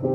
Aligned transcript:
Hey 0.00 0.06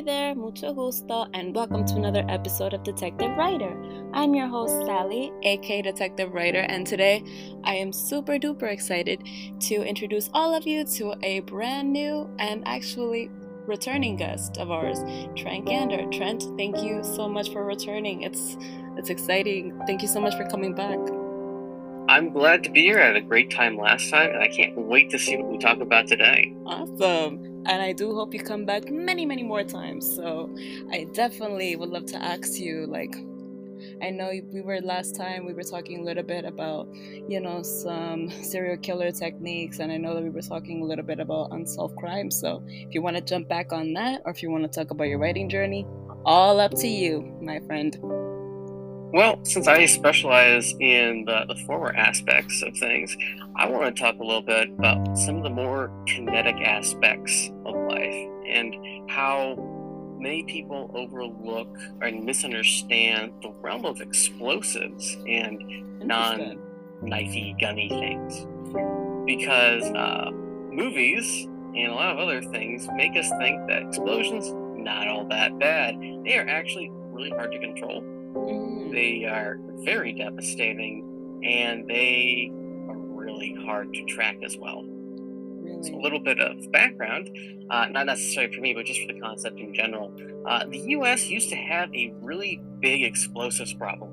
there, 0.00 0.34
mucho 0.34 0.72
gusto, 0.72 1.26
and 1.34 1.54
welcome 1.54 1.84
to 1.84 1.96
another 1.96 2.24
episode 2.30 2.72
of 2.72 2.82
Detective 2.84 3.36
Writer. 3.36 3.76
I'm 4.14 4.34
your 4.34 4.46
host, 4.46 4.86
Sally, 4.86 5.30
aka 5.42 5.82
Detective 5.82 6.32
Writer, 6.32 6.60
and 6.60 6.86
today 6.86 7.22
I 7.62 7.74
am 7.74 7.92
super 7.92 8.38
duper 8.38 8.72
excited 8.72 9.28
to 9.60 9.82
introduce 9.82 10.30
all 10.32 10.54
of 10.54 10.66
you 10.66 10.86
to 10.96 11.14
a 11.22 11.40
brand 11.40 11.92
new 11.92 12.30
and 12.38 12.66
actually 12.66 13.28
returning 13.66 14.16
guest 14.16 14.56
of 14.56 14.70
ours, 14.70 15.00
Trent 15.36 15.66
Gander. 15.66 16.08
Trent, 16.10 16.44
thank 16.56 16.82
you 16.82 17.04
so 17.04 17.28
much 17.28 17.52
for 17.52 17.66
returning. 17.66 18.22
It's 18.22 18.56
it's 18.96 19.10
exciting. 19.10 19.78
Thank 19.86 20.00
you 20.00 20.08
so 20.08 20.18
much 20.18 20.34
for 20.34 20.46
coming 20.46 20.74
back. 20.74 21.19
I'm 22.10 22.32
glad 22.32 22.64
to 22.64 22.70
be 22.70 22.80
here. 22.82 23.00
I 23.00 23.06
had 23.06 23.14
a 23.14 23.20
great 23.20 23.52
time 23.52 23.78
last 23.78 24.10
time, 24.10 24.30
and 24.30 24.42
I 24.42 24.48
can't 24.48 24.76
wait 24.76 25.10
to 25.10 25.18
see 25.18 25.36
what 25.36 25.46
we 25.46 25.58
talk 25.58 25.78
about 25.78 26.08
today. 26.08 26.52
Awesome. 26.66 27.62
And 27.66 27.80
I 27.80 27.92
do 27.92 28.12
hope 28.16 28.34
you 28.34 28.42
come 28.42 28.64
back 28.64 28.90
many, 28.90 29.24
many 29.24 29.44
more 29.44 29.62
times. 29.62 30.12
So 30.16 30.52
I 30.90 31.06
definitely 31.12 31.76
would 31.76 31.88
love 31.88 32.06
to 32.06 32.20
ask 32.20 32.58
you, 32.58 32.84
like, 32.88 33.14
I 34.02 34.10
know 34.10 34.32
we 34.52 34.60
were 34.60 34.80
last 34.80 35.14
time 35.14 35.46
we 35.46 35.52
were 35.52 35.62
talking 35.62 36.00
a 36.00 36.02
little 36.02 36.24
bit 36.24 36.44
about, 36.44 36.88
you 37.28 37.40
know, 37.40 37.62
some 37.62 38.28
serial 38.42 38.78
killer 38.78 39.12
techniques, 39.12 39.78
and 39.78 39.92
I 39.92 39.96
know 39.96 40.12
that 40.16 40.24
we 40.24 40.30
were 40.30 40.42
talking 40.42 40.82
a 40.82 40.84
little 40.84 41.04
bit 41.04 41.20
about 41.20 41.52
unsolved 41.52 41.94
crimes. 41.94 42.36
So 42.40 42.60
if 42.66 42.92
you 42.92 43.02
want 43.02 43.18
to 43.18 43.22
jump 43.22 43.48
back 43.48 43.72
on 43.72 43.92
that, 43.92 44.22
or 44.24 44.32
if 44.32 44.42
you 44.42 44.50
want 44.50 44.64
to 44.64 44.68
talk 44.68 44.90
about 44.90 45.04
your 45.04 45.20
writing 45.20 45.48
journey, 45.48 45.86
all 46.24 46.58
up 46.58 46.72
to 46.74 46.88
you, 46.88 47.22
my 47.40 47.60
friend. 47.60 47.96
Well, 49.12 49.40
since 49.44 49.66
I 49.66 49.86
specialize 49.86 50.72
in 50.78 51.24
the, 51.24 51.44
the 51.48 51.56
former 51.66 51.92
aspects 51.96 52.62
of 52.62 52.76
things, 52.76 53.16
I 53.56 53.68
want 53.68 53.96
to 53.96 54.00
talk 54.00 54.14
a 54.20 54.22
little 54.22 54.42
bit 54.42 54.70
about 54.70 55.18
some 55.18 55.36
of 55.36 55.42
the 55.42 55.50
more 55.50 55.90
kinetic 56.06 56.54
aspects 56.60 57.50
of 57.66 57.74
life 57.74 58.28
and 58.46 59.10
how 59.10 59.56
many 60.20 60.44
people 60.44 60.92
overlook 60.94 61.76
and 62.02 62.24
misunderstand 62.24 63.32
the 63.42 63.50
realm 63.60 63.84
of 63.84 64.00
explosives 64.00 65.16
and 65.26 65.98
non 66.06 66.60
knifey, 67.02 67.60
gunny 67.60 67.88
things. 67.88 68.46
Because 69.26 69.90
uh, 69.90 70.30
movies 70.70 71.48
and 71.74 71.90
a 71.90 71.94
lot 71.94 72.12
of 72.12 72.18
other 72.18 72.42
things 72.42 72.88
make 72.94 73.16
us 73.16 73.28
think 73.38 73.66
that 73.66 73.82
explosions 73.82 74.52
not 74.78 75.08
all 75.08 75.26
that 75.28 75.58
bad. 75.58 75.98
They 76.00 76.38
are 76.38 76.48
actually 76.48 76.90
really 76.92 77.30
hard 77.30 77.50
to 77.50 77.58
control. 77.58 78.04
Mm. 78.48 78.92
They 78.92 79.24
are 79.24 79.58
very 79.84 80.12
devastating, 80.12 81.42
and 81.44 81.88
they 81.88 82.50
are 82.88 82.96
really 82.96 83.56
hard 83.64 83.92
to 83.94 84.04
track 84.04 84.38
as 84.44 84.56
well. 84.56 84.84
So 85.82 85.94
a 85.94 86.00
little 86.02 86.20
bit 86.20 86.40
of 86.40 86.70
background, 86.72 87.30
uh, 87.70 87.86
not 87.86 88.06
necessarily 88.06 88.54
for 88.54 88.60
me, 88.60 88.74
but 88.74 88.84
just 88.84 89.00
for 89.00 89.12
the 89.12 89.20
concept 89.20 89.58
in 89.58 89.72
general. 89.72 90.12
Uh, 90.46 90.66
the 90.66 90.78
U.S. 90.78 91.28
used 91.28 91.48
to 91.50 91.56
have 91.56 91.94
a 91.94 92.12
really 92.20 92.60
big 92.80 93.02
explosives 93.02 93.72
problem. 93.72 94.10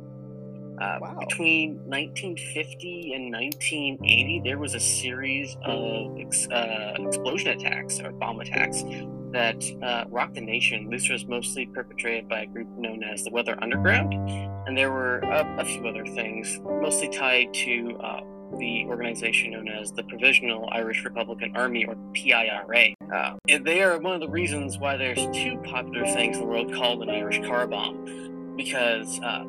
Uh, 0.79 0.99
wow. 1.01 1.17
Between 1.19 1.77
1950 1.85 3.13
and 3.15 3.33
1980, 3.33 4.41
there 4.43 4.59
was 4.59 4.75
a 4.75 4.79
series 4.79 5.57
of 5.65 6.17
ex- 6.19 6.47
uh, 6.49 6.95
explosion 6.99 7.49
attacks 7.49 7.99
or 7.99 8.11
bomb 8.11 8.39
attacks 8.39 8.83
that 9.37 9.63
uh, 9.83 10.05
rocked 10.09 10.33
the 10.33 10.41
nation. 10.41 10.89
This 10.89 11.09
was 11.09 11.27
mostly 11.27 11.67
perpetrated 11.67 12.27
by 12.27 12.41
a 12.41 12.47
group 12.47 12.67
known 12.75 13.03
as 13.03 13.23
the 13.23 13.29
Weather 13.29 13.55
Underground, 13.61 14.15
and 14.67 14.75
there 14.75 14.91
were 14.91 15.19
a 15.19 15.63
few 15.63 15.87
other 15.87 16.05
things, 16.07 16.59
mostly 16.63 17.07
tied 17.07 17.53
to 17.53 17.99
uh, 18.03 18.21
the 18.57 18.85
organization 18.87 19.51
known 19.51 19.67
as 19.67 19.91
the 19.91 20.01
Provisional 20.05 20.67
Irish 20.71 21.03
Republican 21.03 21.55
Army, 21.55 21.85
or 21.85 21.95
PIRA. 22.15 22.95
Uh, 23.13 23.35
and 23.47 23.63
they 23.63 23.83
are 23.83 23.99
one 23.99 24.15
of 24.15 24.21
the 24.21 24.29
reasons 24.29 24.79
why 24.79 24.97
there's 24.97 25.23
two 25.31 25.61
popular 25.65 26.05
things 26.07 26.37
in 26.37 26.41
the 26.41 26.47
world 26.47 26.73
called 26.73 27.03
an 27.03 27.09
Irish 27.11 27.39
car 27.45 27.67
bomb, 27.67 28.55
because 28.55 29.19
uh, 29.19 29.43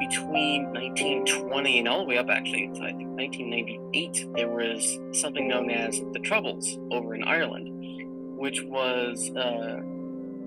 between 0.00 0.64
1920 0.72 1.78
and 1.78 1.88
all 1.88 2.00
the 2.00 2.04
way 2.04 2.18
up, 2.18 2.28
actually, 2.30 2.66
to 2.74 2.82
I 2.82 2.92
think 2.92 3.10
1998, 3.10 4.34
there 4.34 4.48
was 4.48 4.98
something 5.12 5.46
known 5.46 5.70
as 5.70 6.00
the 6.12 6.18
Troubles 6.18 6.78
over 6.90 7.14
in 7.14 7.22
Ireland, 7.22 7.73
which 8.36 8.62
was 8.62 9.30
uh, 9.30 9.80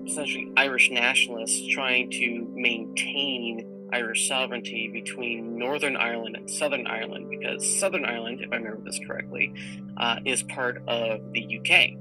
essentially 0.06 0.50
Irish 0.56 0.90
nationalists 0.90 1.66
trying 1.68 2.10
to 2.12 2.46
maintain 2.54 3.88
Irish 3.92 4.28
sovereignty 4.28 4.88
between 4.92 5.58
Northern 5.58 5.96
Ireland 5.96 6.36
and 6.36 6.50
Southern 6.50 6.86
Ireland, 6.86 7.30
because 7.30 7.78
Southern 7.78 8.04
Ireland, 8.04 8.40
if 8.40 8.52
I 8.52 8.56
remember 8.56 8.82
this 8.84 9.00
correctly, 9.06 9.52
uh, 9.96 10.20
is 10.24 10.42
part 10.42 10.82
of 10.86 11.32
the 11.32 11.58
UK. 11.58 11.96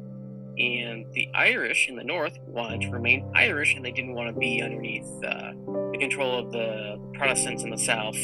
And 0.59 1.05
the 1.13 1.29
Irish 1.35 1.87
in 1.87 1.95
the 1.95 2.03
north 2.03 2.37
wanted 2.47 2.81
to 2.81 2.89
remain 2.89 3.29
Irish, 3.35 3.75
and 3.75 3.85
they 3.85 3.91
didn't 3.91 4.13
want 4.13 4.33
to 4.33 4.39
be 4.39 4.61
underneath 4.61 5.07
uh, 5.23 5.51
the 5.91 5.97
control 5.99 6.39
of 6.39 6.51
the 6.51 6.99
Protestants 7.13 7.63
in 7.63 7.69
the 7.69 7.77
south 7.77 8.17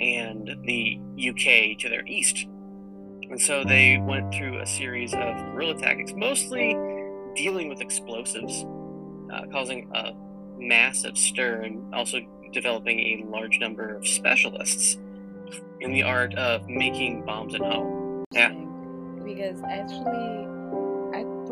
and 0.00 0.56
the 0.64 0.98
UK 1.16 1.78
to 1.78 1.88
their 1.88 2.04
east. 2.06 2.46
And 3.30 3.40
so 3.40 3.62
they 3.62 3.98
went 3.98 4.34
through 4.34 4.60
a 4.60 4.66
series 4.66 5.12
of 5.12 5.36
guerrilla 5.52 5.78
tactics, 5.78 6.12
mostly 6.16 6.74
dealing 7.38 7.68
with 7.68 7.80
explosives, 7.80 8.66
uh, 9.32 9.46
causing 9.52 9.88
a 9.94 10.12
massive 10.58 11.16
stir 11.16 11.62
and 11.62 11.94
also 11.94 12.18
developing 12.52 12.98
a 12.98 13.24
large 13.30 13.58
number 13.60 13.94
of 13.94 14.06
specialists 14.06 14.98
in 15.80 15.92
the 15.92 16.02
art 16.02 16.34
of 16.34 16.68
making 16.68 17.24
bombs 17.24 17.54
at 17.54 17.60
home. 17.60 18.24
Yeah. 18.32 18.52
Because 19.24 19.62
actually, 19.62 20.57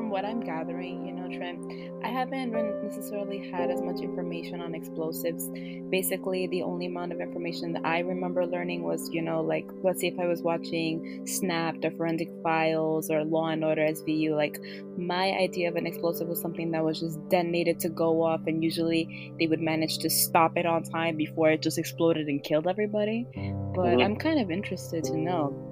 from 0.06 0.12
what 0.12 0.24
I'm 0.24 0.38
gathering, 0.40 1.04
you 1.04 1.12
know, 1.12 1.26
Trent, 1.36 1.66
I 2.04 2.08
haven't 2.08 2.52
necessarily 2.84 3.50
had 3.50 3.72
as 3.72 3.82
much 3.82 4.00
information 4.00 4.60
on 4.60 4.72
explosives. 4.72 5.48
Basically, 5.90 6.46
the 6.46 6.62
only 6.62 6.86
amount 6.86 7.12
of 7.12 7.20
information 7.20 7.72
that 7.72 7.84
I 7.84 8.00
remember 8.00 8.46
learning 8.46 8.84
was, 8.84 9.10
you 9.10 9.20
know, 9.20 9.40
like 9.40 9.68
let's 9.82 10.00
say 10.00 10.06
if 10.06 10.20
I 10.20 10.26
was 10.26 10.42
watching 10.42 11.26
Snapped 11.26 11.84
or 11.84 11.90
Forensic 11.90 12.28
Files 12.40 13.10
or 13.10 13.24
Law 13.24 13.48
and 13.48 13.64
Order 13.64 13.82
SVU, 13.82 14.36
like 14.36 14.60
my 14.96 15.32
idea 15.32 15.68
of 15.68 15.74
an 15.74 15.86
explosive 15.86 16.28
was 16.28 16.40
something 16.40 16.70
that 16.70 16.84
was 16.84 17.00
just 17.00 17.18
detonated 17.28 17.80
to 17.80 17.88
go 17.88 18.22
off, 18.22 18.42
and 18.46 18.62
usually 18.62 19.34
they 19.40 19.48
would 19.48 19.60
manage 19.60 19.98
to 19.98 20.08
stop 20.08 20.56
it 20.56 20.66
on 20.66 20.84
time 20.84 21.16
before 21.16 21.50
it 21.50 21.62
just 21.62 21.78
exploded 21.78 22.28
and 22.28 22.44
killed 22.44 22.68
everybody. 22.68 23.26
But 23.74 23.96
mm-hmm. 23.96 24.02
I'm 24.02 24.16
kind 24.16 24.38
of 24.38 24.52
interested 24.52 25.02
to 25.04 25.16
know 25.16 25.65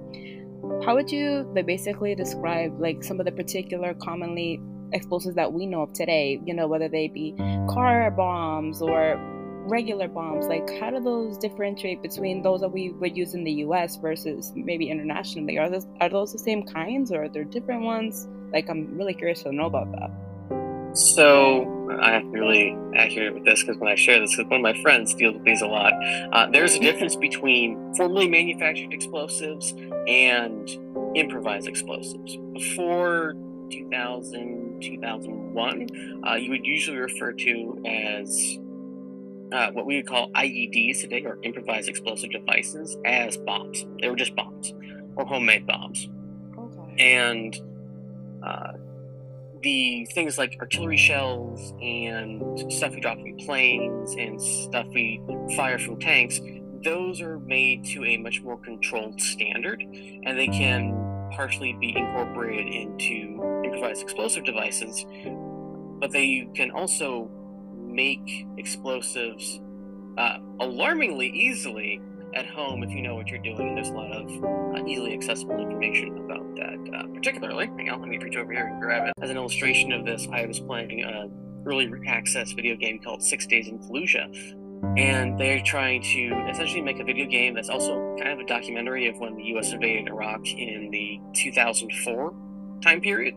how 0.83 0.95
would 0.95 1.11
you 1.11 1.49
like 1.55 1.65
basically 1.65 2.15
describe 2.15 2.79
like 2.79 3.03
some 3.03 3.19
of 3.19 3.25
the 3.25 3.31
particular 3.31 3.93
commonly 3.95 4.61
explosives 4.93 5.35
that 5.35 5.51
we 5.51 5.65
know 5.65 5.81
of 5.81 5.93
today, 5.93 6.39
you 6.45 6.53
know, 6.53 6.67
whether 6.67 6.87
they 6.87 7.07
be 7.07 7.35
car 7.69 8.11
bombs 8.11 8.81
or 8.81 9.17
regular 9.67 10.07
bombs, 10.07 10.45
like 10.45 10.69
how 10.79 10.91
do 10.91 10.99
those 10.99 11.37
differentiate 11.37 12.01
between 12.01 12.43
those 12.43 12.61
that 12.61 12.69
we 12.69 12.89
would 12.91 13.17
use 13.17 13.33
in 13.33 13.43
the 13.43 13.51
US 13.65 13.97
versus 13.97 14.51
maybe 14.55 14.89
internationally? 14.89 15.57
Are 15.57 15.69
those 15.69 15.87
are 16.01 16.09
those 16.09 16.31
the 16.31 16.39
same 16.39 16.63
kinds 16.63 17.11
or 17.11 17.23
are 17.23 17.29
there 17.29 17.43
different 17.43 17.81
ones? 17.81 18.27
Like 18.53 18.69
I'm 18.69 18.97
really 18.97 19.13
curious 19.13 19.43
to 19.43 19.51
know 19.51 19.65
about 19.65 19.91
that. 19.93 20.11
So 20.95 21.89
I 22.01 22.11
have 22.11 22.23
to 22.23 22.31
be 22.31 22.39
really 22.39 22.77
accurate 22.95 23.33
with 23.33 23.43
this 23.43 23.61
because 23.61 23.77
when 23.79 23.91
I 23.91 23.95
share 23.95 24.19
this, 24.19 24.35
because 24.35 24.49
one 24.49 24.61
of 24.61 24.63
my 24.63 24.81
friends 24.81 25.13
deals 25.13 25.33
with 25.35 25.43
these 25.43 25.61
a 25.61 25.67
lot. 25.67 25.93
Uh, 26.31 26.49
there's 26.49 26.75
a 26.75 26.79
difference 26.79 27.17
between 27.17 27.93
formally 27.95 28.29
manufactured 28.29 28.93
explosives 28.93 29.73
and 30.07 30.69
improvised 31.15 31.67
explosives. 31.67 32.37
Before 32.53 33.33
2000, 33.69 34.81
2001, 34.81 36.23
uh, 36.25 36.35
you 36.35 36.51
would 36.51 36.65
usually 36.65 36.97
refer 36.97 37.33
to 37.33 37.83
as 37.85 38.57
uh, 39.51 39.71
what 39.71 39.85
we 39.85 39.97
would 39.97 40.07
call 40.07 40.31
IEDs 40.31 41.01
today, 41.01 41.23
or 41.25 41.39
improvised 41.43 41.89
explosive 41.89 42.31
devices, 42.31 42.97
as 43.05 43.37
bombs. 43.37 43.85
They 44.01 44.09
were 44.09 44.15
just 44.15 44.35
bombs 44.35 44.73
or 45.17 45.25
homemade 45.25 45.67
bombs. 45.67 46.07
Okay. 46.57 47.15
And 47.15 47.61
uh, 48.43 48.73
the 49.65 50.05
things 50.13 50.37
like 50.37 50.55
artillery 50.61 50.95
shells 50.95 51.73
and 51.81 52.71
stuff 52.71 52.93
we 52.93 52.99
drop 52.99 53.17
from 53.17 53.35
planes 53.37 54.13
and 54.15 54.39
stuff 54.39 54.85
we 54.93 55.19
fire 55.55 55.79
from 55.79 55.99
tanks, 55.99 56.39
those 56.83 57.19
are 57.19 57.39
made 57.39 57.83
to 57.83 58.05
a 58.05 58.15
much 58.17 58.43
more 58.43 58.59
controlled 58.59 59.19
standard, 59.19 59.81
and 59.81 60.37
they 60.37 60.45
can 60.45 60.91
partially 61.31 61.75
be 61.81 61.97
incorporated 61.97 62.67
into 62.67 63.61
improvised 63.65 64.03
explosive 64.03 64.45
devices, 64.45 65.03
but 65.99 66.11
they 66.11 66.47
can 66.53 66.69
also 66.69 67.27
make 67.75 68.45
explosives 68.57 69.59
uh, 70.19 70.37
alarmingly 70.59 71.27
easily 71.29 71.99
at 72.35 72.45
home 72.47 72.83
if 72.83 72.91
you 72.91 73.01
know 73.01 73.15
what 73.15 73.27
you're 73.27 73.39
doing. 73.39 73.75
There's 73.75 73.89
a 73.89 73.93
lot 73.93 74.11
of 74.11 74.29
uh, 74.43 74.85
easily 74.85 75.13
accessible 75.13 75.57
information 75.59 76.17
about 76.17 76.55
that, 76.55 76.93
uh, 76.93 77.07
particularly. 77.13 77.67
Hang 77.77 77.89
on, 77.89 78.01
let 78.01 78.09
me 78.09 78.17
reach 78.17 78.35
over 78.35 78.51
here 78.51 78.67
and 78.67 78.81
grab 78.81 79.07
it. 79.07 79.13
As 79.21 79.29
an 79.29 79.37
illustration 79.37 79.91
of 79.93 80.05
this, 80.05 80.27
I 80.31 80.45
was 80.45 80.59
playing 80.59 81.03
an 81.03 81.31
early 81.65 81.89
access 82.07 82.51
video 82.51 82.75
game 82.75 82.99
called 82.99 83.23
Six 83.23 83.47
Days 83.47 83.67
in 83.67 83.79
Fallujah, 83.79 84.29
and 84.97 85.39
they're 85.39 85.61
trying 85.61 86.01
to 86.01 86.49
essentially 86.51 86.81
make 86.81 86.99
a 86.99 87.03
video 87.03 87.25
game 87.25 87.55
that's 87.55 87.69
also 87.69 88.15
kind 88.19 88.33
of 88.33 88.39
a 88.39 88.45
documentary 88.45 89.07
of 89.07 89.17
when 89.17 89.35
the 89.35 89.43
U.S. 89.45 89.71
invaded 89.71 90.09
Iraq 90.09 90.45
in 90.45 90.89
the 90.91 91.19
2004 91.33 92.33
time 92.81 92.99
period, 92.99 93.35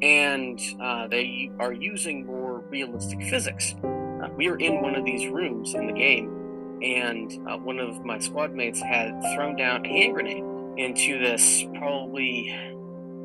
and 0.00 0.58
uh, 0.80 1.06
they 1.08 1.50
are 1.60 1.74
using 1.74 2.26
more 2.26 2.60
realistic 2.70 3.22
physics. 3.24 3.74
Uh, 3.84 4.28
we 4.36 4.48
are 4.48 4.56
in 4.56 4.80
one 4.80 4.94
of 4.94 5.04
these 5.04 5.30
rooms 5.30 5.74
in 5.74 5.86
the 5.86 5.92
game, 5.92 6.43
and 6.82 7.32
uh, 7.48 7.56
one 7.58 7.78
of 7.78 8.04
my 8.04 8.18
squad 8.18 8.52
mates 8.52 8.80
had 8.80 9.20
thrown 9.34 9.56
down 9.56 9.84
a 9.84 9.88
hand 9.88 10.14
grenade 10.14 10.44
into 10.76 11.18
this 11.18 11.64
probably 11.76 12.54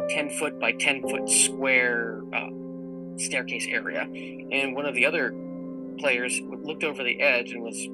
10 0.09 0.29
foot 0.31 0.59
by 0.59 0.71
10 0.71 1.01
foot 1.09 1.29
square 1.29 2.21
uh, 2.33 2.49
staircase 3.17 3.67
area, 3.69 4.01
and 4.01 4.75
one 4.75 4.85
of 4.85 4.95
the 4.95 5.05
other 5.05 5.33
players 5.97 6.39
looked 6.63 6.83
over 6.83 7.03
the 7.03 7.21
edge 7.21 7.51
and 7.51 7.61
was 7.61 7.87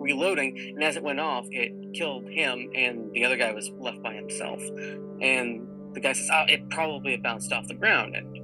reloading, 0.00 0.56
and 0.74 0.82
as 0.82 0.96
it 0.96 1.02
went 1.02 1.20
off, 1.20 1.46
it 1.50 1.72
killed 1.94 2.24
him, 2.28 2.70
and 2.74 3.12
the 3.12 3.24
other 3.24 3.36
guy 3.36 3.52
was 3.52 3.70
left 3.78 4.02
by 4.02 4.14
himself. 4.14 4.60
And 5.20 5.66
the 5.92 6.00
guy 6.00 6.12
says, 6.12 6.30
"Oh, 6.32 6.44
it 6.48 6.68
probably 6.70 7.16
bounced 7.18 7.52
off 7.52 7.68
the 7.68 7.74
ground." 7.74 8.16
And 8.16 8.36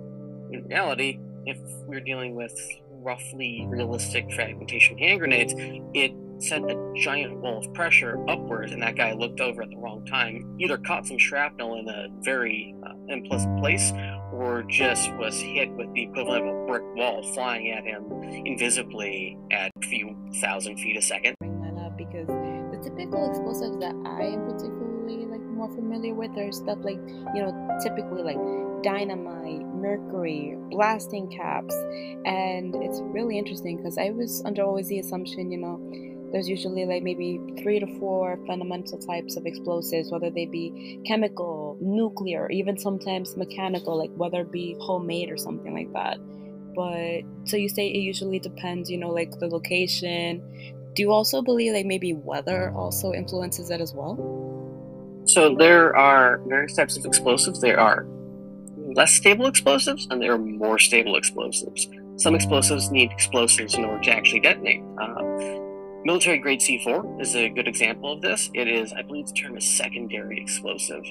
in 0.52 0.64
reality, 0.68 1.18
if 1.46 1.58
we're 1.86 2.00
dealing 2.00 2.34
with 2.34 2.54
roughly 3.06 3.64
realistic 3.68 4.30
fragmentation 4.32 4.98
hand 4.98 5.20
grenades, 5.20 5.54
it 5.94 6.12
sent 6.38 6.70
a 6.70 6.92
giant 6.96 7.40
wall 7.40 7.64
of 7.64 7.72
pressure 7.72 8.18
upwards, 8.28 8.72
and 8.72 8.82
that 8.82 8.96
guy 8.96 9.12
looked 9.12 9.40
over 9.40 9.62
at 9.62 9.70
the 9.70 9.76
wrong 9.76 10.04
time, 10.04 10.56
either 10.60 10.76
caught 10.76 11.06
some 11.06 11.16
shrapnel 11.16 11.78
in 11.78 11.88
a 11.88 12.08
very 12.20 12.74
uh, 12.84 12.92
unpleasant 13.08 13.58
place, 13.58 13.92
or 14.32 14.64
just 14.68 15.10
was 15.14 15.40
hit 15.40 15.70
with 15.70 15.90
the 15.94 16.02
equivalent 16.02 16.46
of 16.46 16.54
a 16.54 16.66
brick 16.66 16.82
wall 16.96 17.22
flying 17.32 17.70
at 17.70 17.84
him 17.84 18.12
invisibly 18.44 19.38
at 19.52 19.70
a 19.82 19.86
few 19.86 20.14
thousand 20.40 20.76
feet 20.76 20.96
a 20.96 21.02
second. 21.02 21.36
Bring 21.38 21.62
that 21.62 21.80
up 21.80 21.96
because 21.96 22.26
the 22.26 22.80
typical 22.82 23.30
explosives 23.30 23.78
that 23.78 23.94
I 24.04 24.26
am 24.34 24.44
particularly 24.44 24.76
like 24.80 24.85
more 25.56 25.68
familiar 25.74 26.14
with 26.14 26.36
are 26.36 26.52
stuff 26.52 26.78
like 26.82 26.98
you 27.34 27.42
know 27.42 27.78
typically 27.82 28.22
like 28.22 28.38
dynamite, 28.82 29.66
mercury, 29.74 30.56
blasting 30.70 31.30
caps, 31.30 31.74
and 32.24 32.74
it's 32.76 33.00
really 33.02 33.38
interesting 33.38 33.76
because 33.78 33.98
I 33.98 34.10
was 34.10 34.42
under 34.44 34.62
always 34.62 34.88
the 34.88 34.98
assumption 34.98 35.50
you 35.50 35.58
know 35.58 35.80
there's 36.32 36.48
usually 36.48 36.84
like 36.84 37.02
maybe 37.02 37.40
three 37.62 37.78
to 37.78 37.86
four 37.98 38.38
fundamental 38.46 38.98
types 38.98 39.36
of 39.36 39.46
explosives, 39.46 40.10
whether 40.10 40.30
they 40.30 40.46
be 40.46 41.00
chemical, 41.06 41.78
nuclear, 41.80 42.50
even 42.50 42.76
sometimes 42.76 43.36
mechanical, 43.36 43.96
like 43.96 44.10
whether 44.16 44.42
it 44.42 44.50
be 44.50 44.76
homemade 44.80 45.30
or 45.30 45.36
something 45.36 45.72
like 45.72 45.92
that. 45.92 46.18
But 46.74 47.48
so 47.48 47.56
you 47.56 47.68
say 47.68 47.86
it 47.88 47.98
usually 47.98 48.38
depends, 48.38 48.90
you 48.90 48.98
know, 48.98 49.10
like 49.10 49.38
the 49.38 49.46
location. 49.46 50.42
Do 50.94 51.02
you 51.02 51.12
also 51.12 51.42
believe 51.42 51.72
like 51.72 51.86
maybe 51.86 52.12
weather 52.12 52.72
also 52.76 53.12
influences 53.12 53.70
it 53.70 53.80
as 53.80 53.94
well? 53.94 54.45
So 55.36 55.54
there 55.54 55.94
are 55.94 56.40
various 56.46 56.72
types 56.72 56.96
of 56.96 57.04
explosives. 57.04 57.60
There 57.60 57.78
are 57.78 58.06
less 58.74 59.12
stable 59.12 59.44
explosives 59.44 60.08
and 60.10 60.22
there 60.22 60.32
are 60.32 60.38
more 60.38 60.78
stable 60.78 61.14
explosives. 61.16 61.86
Some 62.16 62.34
explosives 62.34 62.90
need 62.90 63.12
explosives 63.12 63.74
in 63.74 63.84
order 63.84 64.02
to 64.04 64.12
actually 64.12 64.40
detonate. 64.40 64.82
Uh, 64.98 65.22
Military 66.06 66.38
grade 66.38 66.60
C4 66.60 67.20
is 67.20 67.36
a 67.36 67.50
good 67.50 67.68
example 67.68 68.14
of 68.14 68.22
this. 68.22 68.48
It 68.54 68.66
is, 68.66 68.94
I 68.94 69.02
believe 69.02 69.26
the 69.26 69.34
term 69.34 69.58
is 69.58 69.76
secondary 69.76 70.40
explosive, 70.40 71.04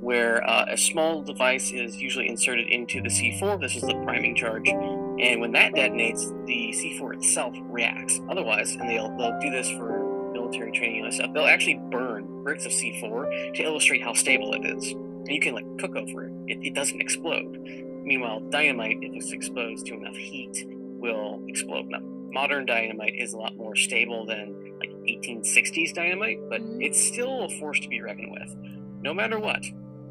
where 0.00 0.48
uh, 0.48 0.66
a 0.70 0.76
small 0.76 1.20
device 1.20 1.72
is 1.72 1.96
usually 1.96 2.28
inserted 2.28 2.68
into 2.68 3.02
the 3.02 3.08
C4. 3.08 3.60
This 3.60 3.74
is 3.74 3.82
the 3.82 4.00
priming 4.04 4.36
charge. 4.36 4.68
And 4.68 5.40
when 5.40 5.50
that 5.52 5.72
detonates, 5.72 6.22
the 6.46 6.72
C4 6.72 7.16
itself 7.16 7.56
reacts. 7.62 8.20
Otherwise, 8.30 8.76
and 8.76 8.88
they'll, 8.88 9.08
they'll 9.16 9.40
do 9.40 9.50
this 9.50 9.68
for 9.72 10.30
military 10.32 10.70
training 10.70 11.04
and 11.04 11.12
stuff, 11.12 11.30
they'll 11.34 11.46
actually 11.46 11.80
burn 11.90 12.31
bricks 12.42 12.66
of 12.66 12.72
C4 12.72 13.54
to 13.54 13.62
illustrate 13.62 14.02
how 14.02 14.12
stable 14.12 14.52
it 14.54 14.64
is. 14.64 14.92
And 14.92 15.28
you 15.28 15.40
can 15.40 15.54
like 15.54 15.66
cook 15.78 15.96
over 15.96 16.24
it. 16.24 16.32
It, 16.46 16.66
it 16.66 16.74
doesn't 16.74 17.00
explode. 17.00 17.58
Meanwhile, 18.04 18.40
dynamite, 18.50 18.98
if 19.00 19.14
it's 19.14 19.32
exposed 19.32 19.86
to 19.86 19.94
enough 19.94 20.16
heat, 20.16 20.66
will 20.66 21.42
explode. 21.48 21.86
Now, 21.88 22.00
modern 22.32 22.66
dynamite 22.66 23.14
is 23.16 23.32
a 23.32 23.36
lot 23.36 23.56
more 23.56 23.76
stable 23.76 24.26
than 24.26 24.76
like 24.80 24.90
1860s 24.90 25.94
dynamite, 25.94 26.38
but 26.48 26.60
mm-hmm. 26.60 26.80
it's 26.80 27.00
still 27.00 27.44
a 27.44 27.48
force 27.58 27.78
to 27.80 27.88
be 27.88 28.00
reckoned 28.00 28.32
with, 28.32 28.56
no 29.02 29.14
matter 29.14 29.38
what. 29.38 29.62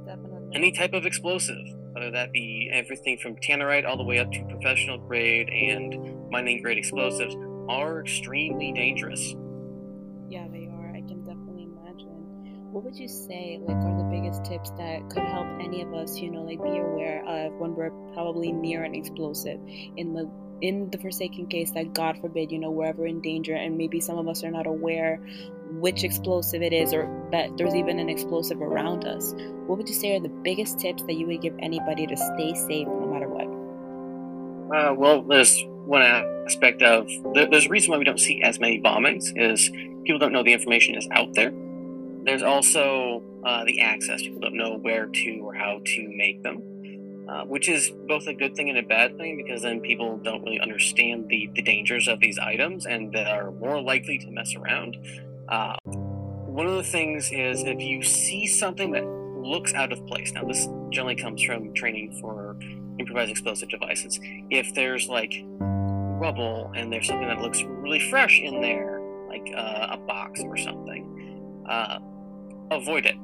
Definitely. 0.05 0.39
Any 0.53 0.71
type 0.71 0.93
of 0.93 1.05
explosive, 1.05 1.65
whether 1.91 2.11
that 2.11 2.31
be 2.31 2.69
everything 2.71 3.17
from 3.17 3.35
tannerite 3.37 3.85
all 3.85 3.97
the 3.97 4.03
way 4.03 4.19
up 4.19 4.31
to 4.31 4.43
professional 4.45 4.97
grade 4.97 5.49
and 5.49 6.29
mining 6.29 6.61
grade 6.61 6.77
explosives, 6.77 7.35
are 7.69 8.01
extremely 8.01 8.71
dangerous. 8.73 9.35
What 12.81 12.93
would 12.93 12.99
you 12.99 13.07
say, 13.07 13.59
like, 13.61 13.77
are 13.77 13.95
the 13.95 14.09
biggest 14.09 14.43
tips 14.43 14.71
that 14.71 15.07
could 15.11 15.21
help 15.21 15.45
any 15.61 15.83
of 15.83 15.93
us, 15.93 16.17
you 16.17 16.31
know, 16.31 16.41
like, 16.41 16.63
be 16.63 16.79
aware 16.79 17.23
of 17.27 17.53
when 17.59 17.75
we're 17.75 17.91
probably 18.15 18.51
near 18.51 18.83
an 18.83 18.95
explosive 18.95 19.59
in 19.97 20.15
the 20.15 20.27
in 20.61 20.89
the 20.89 20.97
forsaken 20.97 21.45
case 21.45 21.69
that 21.73 21.93
God 21.93 22.17
forbid, 22.17 22.51
you 22.51 22.57
know, 22.57 22.71
we're 22.71 22.85
ever 22.85 23.05
in 23.05 23.21
danger 23.21 23.53
and 23.53 23.77
maybe 23.77 23.99
some 23.99 24.17
of 24.17 24.27
us 24.27 24.43
are 24.43 24.49
not 24.49 24.65
aware 24.65 25.17
which 25.73 26.03
explosive 26.03 26.63
it 26.63 26.73
is 26.73 26.91
or 26.91 27.07
that 27.31 27.55
there's 27.55 27.75
even 27.75 27.99
an 27.99 28.09
explosive 28.09 28.59
around 28.63 29.05
us, 29.05 29.35
what 29.67 29.77
would 29.77 29.87
you 29.87 29.93
say 29.93 30.15
are 30.15 30.19
the 30.19 30.29
biggest 30.29 30.79
tips 30.79 31.03
that 31.03 31.13
you 31.13 31.27
would 31.27 31.41
give 31.41 31.53
anybody 31.59 32.07
to 32.07 32.17
stay 32.17 32.55
safe 32.55 32.87
no 32.87 33.05
matter 33.05 33.27
what? 33.29 33.45
Uh, 34.75 34.93
well, 34.95 35.21
there's 35.21 35.63
one 35.85 36.01
aspect 36.01 36.81
of 36.81 37.07
there's 37.35 37.67
a 37.67 37.69
reason 37.69 37.91
why 37.91 37.99
we 37.99 38.05
don't 38.05 38.19
see 38.19 38.41
as 38.41 38.59
many 38.59 38.81
bombings 38.81 39.31
is 39.35 39.69
people 40.03 40.17
don't 40.17 40.33
know 40.33 40.41
the 40.41 40.53
information 40.53 40.95
is 40.95 41.07
out 41.11 41.31
there. 41.35 41.53
There's 42.23 42.43
also 42.43 43.23
uh, 43.45 43.63
the 43.65 43.81
access. 43.81 44.21
People 44.21 44.41
don't 44.41 44.57
know 44.57 44.77
where 44.77 45.07
to 45.07 45.39
or 45.41 45.53
how 45.53 45.81
to 45.83 46.13
make 46.15 46.43
them. 46.43 46.63
Uh, 47.29 47.45
which 47.45 47.69
is 47.69 47.91
both 48.09 48.27
a 48.27 48.33
good 48.33 48.55
thing 48.55 48.67
and 48.67 48.77
a 48.77 48.83
bad 48.83 49.15
thing 49.17 49.37
because 49.37 49.61
then 49.61 49.79
people 49.79 50.17
don't 50.17 50.43
really 50.43 50.59
understand 50.59 51.29
the, 51.29 51.49
the 51.55 51.61
dangers 51.61 52.07
of 52.09 52.19
these 52.19 52.37
items 52.37 52.85
and 52.85 53.13
that 53.13 53.27
are 53.27 53.51
more 53.51 53.79
likely 53.79 54.17
to 54.17 54.29
mess 54.31 54.53
around. 54.55 54.97
Uh, 55.47 55.75
one 55.85 56.67
of 56.67 56.75
the 56.75 56.83
things 56.83 57.31
is 57.31 57.63
if 57.63 57.79
you 57.79 58.03
see 58.03 58.45
something 58.45 58.91
that 58.91 59.05
looks 59.05 59.73
out 59.73 59.93
of 59.93 60.05
place, 60.07 60.33
now 60.33 60.43
this 60.43 60.67
generally 60.89 61.15
comes 61.15 61.41
from 61.41 61.73
training 61.73 62.19
for 62.19 62.57
improvised 62.99 63.31
explosive 63.31 63.69
devices. 63.69 64.19
If 64.49 64.73
there's 64.73 65.07
like 65.07 65.33
rubble 65.59 66.71
and 66.75 66.91
there's 66.91 67.07
something 67.07 67.29
that 67.29 67.39
looks 67.39 67.63
really 67.63 68.01
fresh 68.09 68.41
in 68.41 68.59
there, 68.59 68.99
like 69.29 69.53
uh, 69.55 69.87
a 69.91 69.97
box 69.97 70.41
or 70.43 70.57
something, 70.57 71.63
uh, 71.69 71.99
avoid 72.71 73.05
it. 73.05 73.15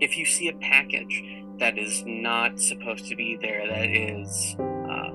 If 0.00 0.18
you 0.18 0.26
see 0.26 0.48
a 0.48 0.52
package 0.54 1.22
that 1.58 1.78
is 1.78 2.04
not 2.06 2.60
supposed 2.60 3.06
to 3.06 3.16
be 3.16 3.38
there, 3.40 3.66
that 3.68 3.88
is 3.88 4.56
uh, 4.58 5.10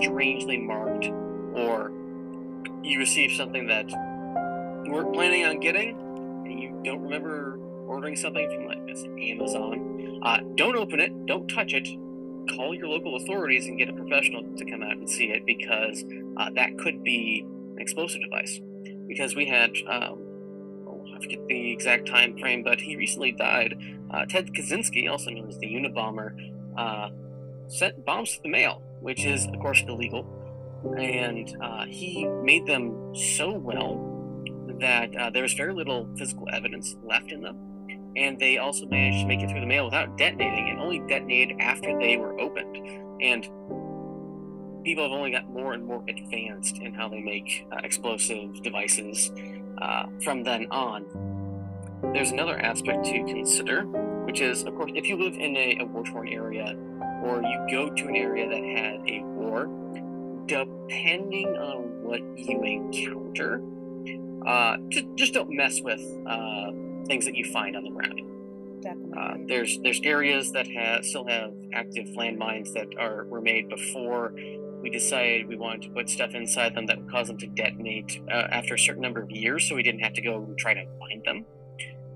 strangely 0.00 0.58
marked, 0.58 1.06
or 1.54 1.92
you 2.82 2.98
receive 2.98 3.32
something 3.32 3.66
that 3.66 3.90
you 3.90 4.92
weren't 4.92 5.12
planning 5.12 5.44
on 5.44 5.60
getting, 5.60 5.96
and 6.46 6.60
you 6.60 6.80
don't 6.84 7.02
remember 7.02 7.58
ordering 7.86 8.16
something 8.16 8.48
from 8.54 8.66
like 8.66 8.84
this 8.86 9.04
Amazon, 9.04 10.20
uh, 10.22 10.38
don't 10.56 10.76
open 10.76 11.00
it, 11.00 11.26
don't 11.26 11.48
touch 11.48 11.74
it. 11.74 11.86
Call 12.56 12.74
your 12.74 12.88
local 12.88 13.16
authorities 13.16 13.66
and 13.66 13.78
get 13.78 13.88
a 13.88 13.92
professional 13.92 14.42
to 14.56 14.64
come 14.66 14.82
out 14.82 14.96
and 14.96 15.08
see 15.08 15.26
it 15.26 15.46
because 15.46 16.04
uh, 16.36 16.50
that 16.54 16.76
could 16.78 17.02
be 17.02 17.44
an 17.74 17.80
explosive 17.80 18.20
device. 18.20 18.60
Because 19.06 19.34
we 19.34 19.46
had, 19.46 19.70
um, 19.88 20.23
I 21.14 21.20
forget 21.20 21.46
the 21.46 21.72
exact 21.72 22.06
time 22.06 22.36
frame, 22.38 22.62
but 22.62 22.80
he 22.80 22.96
recently 22.96 23.32
died 23.32 23.76
uh, 24.10 24.24
Ted 24.26 24.52
Kaczynski, 24.52 25.10
also 25.10 25.30
known 25.30 25.48
as 25.48 25.58
the 25.58 25.66
Unabomber, 25.66 26.34
uh, 26.76 27.10
sent 27.68 28.04
bombs 28.04 28.36
to 28.36 28.42
the 28.42 28.48
mail, 28.48 28.82
which 29.00 29.24
is, 29.24 29.46
of 29.46 29.58
course, 29.60 29.82
illegal. 29.88 30.26
And 30.98 31.56
uh, 31.62 31.86
he 31.86 32.26
made 32.42 32.66
them 32.66 33.14
so 33.14 33.52
well 33.52 34.10
that 34.80 35.14
uh, 35.16 35.30
there 35.30 35.42
was 35.42 35.54
very 35.54 35.72
little 35.72 36.08
physical 36.16 36.46
evidence 36.52 36.96
left 37.04 37.32
in 37.32 37.42
them. 37.42 37.56
And 38.16 38.38
they 38.38 38.58
also 38.58 38.86
managed 38.86 39.20
to 39.22 39.26
make 39.26 39.40
it 39.40 39.50
through 39.50 39.60
the 39.60 39.66
mail 39.66 39.86
without 39.86 40.16
detonating 40.16 40.68
and 40.70 40.78
only 40.78 41.00
detonated 41.08 41.56
after 41.58 41.98
they 41.98 42.16
were 42.16 42.38
opened. 42.38 42.76
And 43.20 43.48
people 44.84 45.04
have 45.04 45.12
only 45.12 45.30
got 45.30 45.48
more 45.48 45.72
and 45.72 45.84
more 45.84 46.04
advanced 46.08 46.78
in 46.78 46.94
how 46.94 47.08
they 47.08 47.20
make 47.20 47.66
uh, 47.72 47.76
explosive 47.82 48.62
devices 48.62 49.32
uh, 49.80 50.04
from 50.22 50.42
then 50.44 50.66
on 50.70 51.04
there's 52.12 52.30
another 52.30 52.58
aspect 52.60 53.04
to 53.06 53.24
consider, 53.24 53.82
which 54.26 54.40
is, 54.40 54.64
of 54.64 54.74
course, 54.74 54.92
if 54.94 55.08
you 55.08 55.16
live 55.16 55.34
in 55.34 55.56
a, 55.56 55.78
a 55.80 55.84
war 55.86 56.04
torn 56.04 56.28
area 56.28 56.76
or 57.22 57.42
you 57.42 57.66
go 57.70 57.90
to 57.90 58.08
an 58.08 58.16
area 58.16 58.48
that 58.48 58.62
had 58.62 59.00
a 59.08 59.22
war, 59.24 59.66
depending 60.46 61.48
on 61.56 62.02
what 62.02 62.20
you 62.36 62.62
encounter, 62.62 63.62
uh, 64.46 64.76
just, 64.90 65.06
just 65.14 65.34
don't 65.34 65.50
mess 65.50 65.80
with 65.80 66.00
uh, 66.26 66.70
things 67.06 67.24
that 67.24 67.34
you 67.34 67.44
find 67.52 67.76
on 67.76 67.84
the 67.84 67.90
ground. 67.90 68.20
Uh, 69.16 69.34
there's 69.48 69.78
there's 69.82 70.00
areas 70.04 70.52
that 70.52 70.68
have 70.68 71.02
still 71.06 71.26
have 71.26 71.54
active 71.72 72.06
landmines 72.08 72.70
that 72.74 72.86
are 72.98 73.24
were 73.24 73.40
made 73.40 73.66
before 73.70 74.34
we 74.84 74.90
decided 74.90 75.48
we 75.48 75.56
wanted 75.56 75.80
to 75.80 75.88
put 75.88 76.10
stuff 76.10 76.34
inside 76.34 76.74
them 76.74 76.84
that 76.84 76.98
would 76.98 77.10
cause 77.10 77.26
them 77.28 77.38
to 77.38 77.46
detonate 77.46 78.20
uh, 78.30 78.48
after 78.52 78.74
a 78.74 78.78
certain 78.78 79.00
number 79.00 79.22
of 79.22 79.30
years, 79.30 79.66
so 79.66 79.74
we 79.74 79.82
didn't 79.82 80.00
have 80.00 80.12
to 80.12 80.20
go 80.20 80.44
and 80.44 80.58
try 80.58 80.74
to 80.74 80.84
find 80.98 81.24
them. 81.24 81.46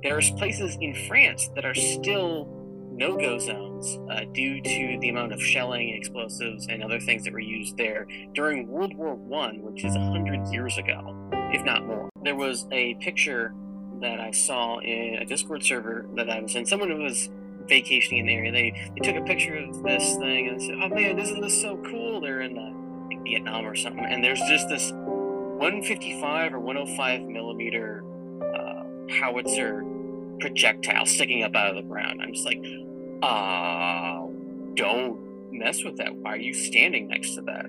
There's 0.03 0.31
places 0.33 0.77
in 0.79 0.95
France 1.09 1.49
that 1.55 1.65
are 1.65 1.75
still 1.75 2.47
no-go 2.93 3.39
zones 3.39 3.99
uh, 4.11 4.25
due 4.35 4.61
to 4.61 4.99
the 5.01 5.09
amount 5.09 5.33
of 5.33 5.43
shelling, 5.43 5.89
explosives, 5.95 6.67
and 6.69 6.85
other 6.85 7.01
things 7.01 7.25
that 7.25 7.33
were 7.33 7.41
used 7.41 7.79
there 7.79 8.07
during 8.35 8.69
World 8.69 8.95
War 8.95 9.15
One, 9.15 9.63
which 9.63 9.83
is 9.83 9.97
hundred 9.97 10.47
years 10.53 10.77
ago, 10.77 11.17
if 11.55 11.65
not 11.65 11.87
more. 11.87 12.11
There 12.23 12.37
was 12.37 12.67
a 12.71 12.97
picture 12.97 13.55
that 14.03 14.21
I 14.21 14.31
saw 14.31 14.79
in 14.81 15.15
a 15.23 15.25
Discord 15.25 15.65
server 15.65 16.07
that 16.17 16.29
I 16.29 16.41
was 16.43 16.55
in. 16.55 16.67
Someone 16.67 16.91
who 16.91 16.99
was 16.99 17.31
vacationing 17.69 18.21
in 18.21 18.27
the 18.27 18.35
area. 18.35 18.53
They 18.53 18.91
they 18.95 19.01
took 19.01 19.17
a 19.17 19.25
picture 19.25 19.57
of 19.57 19.83
this 19.83 20.17
thing 20.17 20.49
and 20.49 20.61
said, 20.61 20.77
"Oh 20.83 20.89
man, 20.89 21.19
isn't 21.19 21.41
this 21.41 21.61
so 21.61 21.77
cool?" 21.89 22.08
They're 22.21 22.43
in 22.43 22.55
the, 22.55 23.15
like 23.15 23.25
Vietnam 23.25 23.67
or 23.67 23.75
something, 23.75 24.05
and 24.05 24.23
there's 24.23 24.41
just 24.49 24.69
this 24.69 24.93
155 24.93 26.55
or 26.55 26.61
105 26.61 27.23
millimeter 27.23 28.05
uh, 28.55 28.85
howitzer 29.21 29.85
projectile 30.41 31.07
sticking 31.07 31.43
up 31.43 31.55
out 31.55 31.71
of 31.71 31.77
the 31.77 31.83
ground. 31.83 32.21
I'm 32.23 32.33
just 32.33 32.47
like, 32.47 32.63
uh, 33.23 34.27
don't 34.75 35.53
mess 35.53 35.83
with 35.83 35.97
that. 35.97 36.15
Why 36.15 36.35
are 36.35 36.39
you 36.39 36.55
standing 36.55 37.09
next 37.09 37.35
to 37.35 37.43
that? 37.43 37.67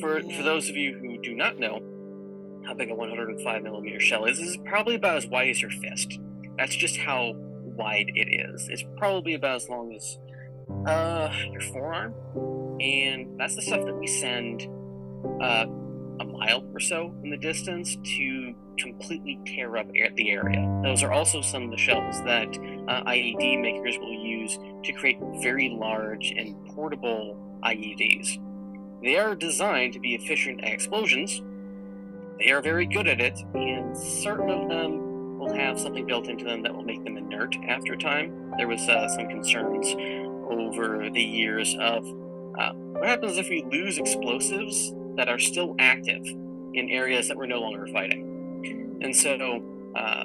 For 0.00 0.20
for 0.20 0.42
those 0.42 0.68
of 0.68 0.76
you 0.76 0.98
who 0.98 1.20
do 1.22 1.34
not 1.34 1.58
know 1.58 1.80
how 2.66 2.74
big 2.74 2.90
a 2.90 2.94
105 2.94 3.62
millimeter 3.62 4.00
shell 4.00 4.24
is, 4.24 4.38
this 4.38 4.48
is 4.48 4.58
probably 4.64 4.94
about 4.94 5.18
as 5.18 5.26
wide 5.26 5.50
as 5.50 5.60
your 5.60 5.70
fist. 5.70 6.18
That's 6.58 6.74
just 6.74 6.96
how 6.96 7.32
wide 7.34 8.10
it 8.14 8.28
is. 8.28 8.68
It's 8.68 8.84
probably 8.96 9.34
about 9.34 9.56
as 9.56 9.68
long 9.68 9.92
as 9.94 10.18
uh, 10.86 11.30
your 11.50 11.60
forearm, 11.60 12.14
and 12.80 13.38
that's 13.38 13.56
the 13.56 13.62
stuff 13.62 13.84
that 13.84 13.96
we 13.96 14.06
send 14.06 14.68
uh, 15.40 15.66
a 16.20 16.24
mile 16.24 16.64
or 16.72 16.80
so 16.80 17.14
in 17.22 17.30
the 17.30 17.36
distance 17.36 17.96
to 18.16 18.54
completely 18.78 19.40
tear 19.46 19.76
up 19.76 19.86
the 19.92 20.30
area. 20.30 20.80
Those 20.82 21.02
are 21.02 21.12
also 21.12 21.40
some 21.40 21.64
of 21.64 21.70
the 21.70 21.76
shells 21.76 22.22
that 22.24 22.48
uh, 22.88 23.04
IED 23.04 23.60
makers 23.60 23.98
will 23.98 24.12
use 24.12 24.58
to 24.84 24.92
create 24.92 25.18
very 25.42 25.68
large 25.68 26.32
and 26.36 26.56
portable 26.68 27.60
IEDs. 27.64 28.40
They 29.02 29.16
are 29.16 29.34
designed 29.34 29.92
to 29.94 30.00
be 30.00 30.14
efficient 30.14 30.64
at 30.64 30.72
explosions. 30.72 31.42
They 32.38 32.50
are 32.50 32.62
very 32.62 32.86
good 32.86 33.06
at 33.06 33.20
it, 33.20 33.38
and 33.54 33.96
certain 33.96 34.50
of 34.50 34.68
them 34.68 35.38
will 35.38 35.54
have 35.54 35.78
something 35.78 36.06
built 36.06 36.28
into 36.28 36.44
them 36.44 36.62
that 36.62 36.74
will 36.74 36.84
make 36.84 37.04
them 37.04 37.16
inert 37.16 37.56
after 37.68 37.96
time. 37.96 38.52
There 38.56 38.68
was 38.68 38.80
uh, 38.88 39.08
some 39.08 39.28
concerns 39.28 39.94
over 40.50 41.10
the 41.10 41.22
years 41.22 41.76
of 41.80 42.04
uh, 42.58 42.72
what 42.72 43.06
happens 43.06 43.38
if 43.38 43.48
we 43.48 43.64
lose 43.70 43.98
explosives 43.98 44.92
that 45.16 45.28
are 45.28 45.38
still 45.38 45.74
active 45.78 46.24
in 46.74 46.88
areas 46.90 47.28
that 47.28 47.36
we're 47.36 47.46
no 47.46 47.60
longer 47.60 47.86
fighting. 47.92 48.98
And 49.02 49.14
so 49.14 49.62
uh, 49.96 50.24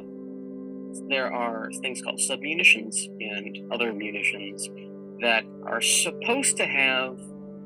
there 1.10 1.34
are 1.34 1.70
things 1.82 2.02
called 2.02 2.20
submunitions 2.20 2.96
and 3.20 3.72
other 3.72 3.94
munitions 3.94 4.70
that 5.22 5.44
are 5.66 5.82
supposed 5.82 6.58
to 6.58 6.66
have 6.66 7.20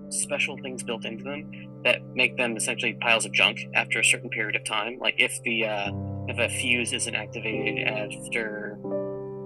special 0.10 0.58
things 0.58 0.84
built 0.84 1.06
into 1.06 1.24
them 1.24 1.50
that 1.84 2.02
make 2.16 2.38
them 2.38 2.56
essentially 2.56 2.94
piles 3.02 3.26
of 3.26 3.32
junk 3.32 3.60
after 3.74 4.00
a 4.00 4.04
certain 4.04 4.30
period 4.30 4.56
of 4.56 4.64
time. 4.64 4.98
Like 5.00 5.16
if 5.18 5.42
the 5.44 5.66
uh, 5.66 5.92
if 6.28 6.38
a 6.40 6.50
fuse 6.50 6.94
isn't 6.94 7.16
activated 7.16 7.88
after 7.88 8.78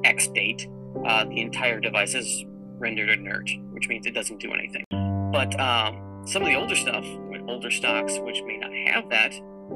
X 0.03 0.27
date, 0.27 0.67
uh, 1.05 1.25
the 1.25 1.41
entire 1.41 1.79
device 1.79 2.13
is 2.13 2.45
rendered 2.77 3.09
inert, 3.09 3.49
which 3.71 3.87
means 3.87 4.05
it 4.05 4.13
doesn't 4.13 4.39
do 4.39 4.53
anything. 4.53 5.06
But 5.31 5.59
um, 5.59 6.23
some 6.25 6.41
of 6.41 6.47
the 6.47 6.55
older 6.55 6.75
stuff, 6.75 7.05
older 7.47 7.71
stocks, 7.71 8.17
which 8.19 8.41
may 8.43 8.57
not 8.57 8.73
have 8.73 9.09
that, 9.09 9.33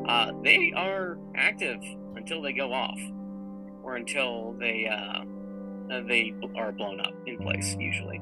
uh, 0.07 0.31
they 0.43 0.73
are 0.75 1.17
active 1.35 1.81
until 2.15 2.41
they 2.41 2.53
go 2.53 2.73
off, 2.73 2.99
or 3.83 3.95
until 3.95 4.53
they 4.59 4.87
uh, 4.87 5.23
they 6.07 6.33
are 6.55 6.71
blown 6.71 6.99
up 7.01 7.13
in 7.25 7.37
place, 7.37 7.75
usually, 7.79 8.19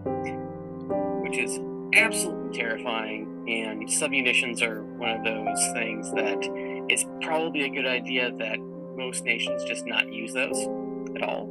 which 1.22 1.38
is 1.38 1.60
absolutely 1.94 2.58
terrifying. 2.58 3.26
And 3.48 3.88
submunitions 3.88 4.62
are 4.62 4.84
one 4.84 5.10
of 5.10 5.24
those 5.24 5.72
things 5.74 6.12
that 6.12 6.40
it's 6.90 7.06
probably 7.22 7.64
a 7.64 7.70
good 7.70 7.88
idea 7.88 8.32
that 8.38 8.60
most 8.96 9.24
nations 9.24 9.64
just 9.64 9.86
not 9.86 10.12
use 10.12 10.34
those 10.34 10.58
at 11.16 11.24
all 11.24 11.48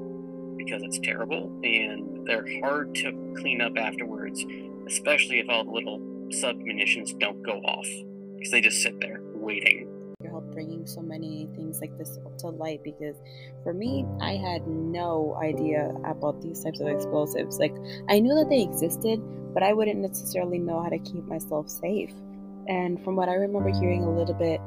because 0.57 0.83
it's 0.83 0.99
terrible 0.99 1.51
and 1.63 2.27
they're 2.27 2.47
hard 2.63 2.95
to 2.95 3.13
clean 3.39 3.61
up 3.61 3.77
afterwards, 3.79 4.45
especially 4.89 5.39
if 5.39 5.49
all 5.49 5.65
the 5.65 5.71
little 5.71 5.99
submunitions 6.31 7.17
don't 7.19 7.43
go 7.43 7.59
off 7.61 7.87
because 8.37 8.51
they 8.51 8.61
just 8.61 8.83
sit 8.83 8.99
there 9.01 9.21
waiting. 9.35 9.87
Your 10.21 10.31
help 10.31 10.51
bringing 10.53 10.87
so 10.87 11.01
many 11.01 11.49
things 11.55 11.81
like 11.81 11.97
this 11.97 12.19
to 12.39 12.49
light 12.49 12.83
because 12.83 13.17
for 13.63 13.73
me, 13.73 14.05
I 14.21 14.33
mm. 14.33 14.53
had 14.53 14.67
no 14.67 15.39
idea 15.43 15.93
about 16.05 16.41
these 16.43 16.65
types 16.65 16.81
of 16.81 16.89
explosives. 16.89 17.59
Like, 17.59 17.75
I 18.09 18.19
knew 18.19 18.35
that 18.35 18.49
they 18.49 18.63
existed, 18.63 19.21
but 19.55 19.63
I 19.63 19.73
wouldn't 19.73 20.01
necessarily 20.01 20.59
know 20.59 20.83
how 20.83 20.89
to 20.89 20.99
keep 20.99 21.25
myself 21.27 21.69
safe. 21.69 22.13
And 22.67 23.03
from 23.05 23.17
what 23.17 23.29
I 23.29 23.35
remember 23.35 23.71
hearing 23.71 24.05
a 24.05 24.11
little 24.11 24.35
bit 24.35 24.61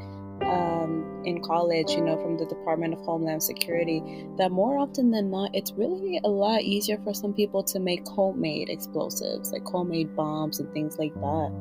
um, 0.44 1.22
in 1.26 1.42
college, 1.42 1.92
you 1.92 2.02
know, 2.02 2.20
from 2.22 2.38
the 2.38 2.46
Department 2.46 2.94
of 2.94 3.00
Homeland 3.02 3.44
Security, 3.44 4.26
that 4.38 4.52
more 4.52 4.78
often 4.78 5.12
than 5.12 5.30
not, 5.30 5.54
it's 5.54 5.72
really 5.74 6.20
a 6.24 6.30
lot 6.30 6.62
easier 6.62 6.98
for 7.04 7.14
some 7.14 7.34
people 7.34 7.64
to 7.64 7.80
make 7.80 8.08
homemade 8.08 8.70
explosives, 8.70 9.52
like 9.52 9.64
homemade 9.64 10.16
bombs 10.16 10.60
and 10.60 10.72
things 10.74 10.98
like 10.98 11.14
that. 11.16 11.52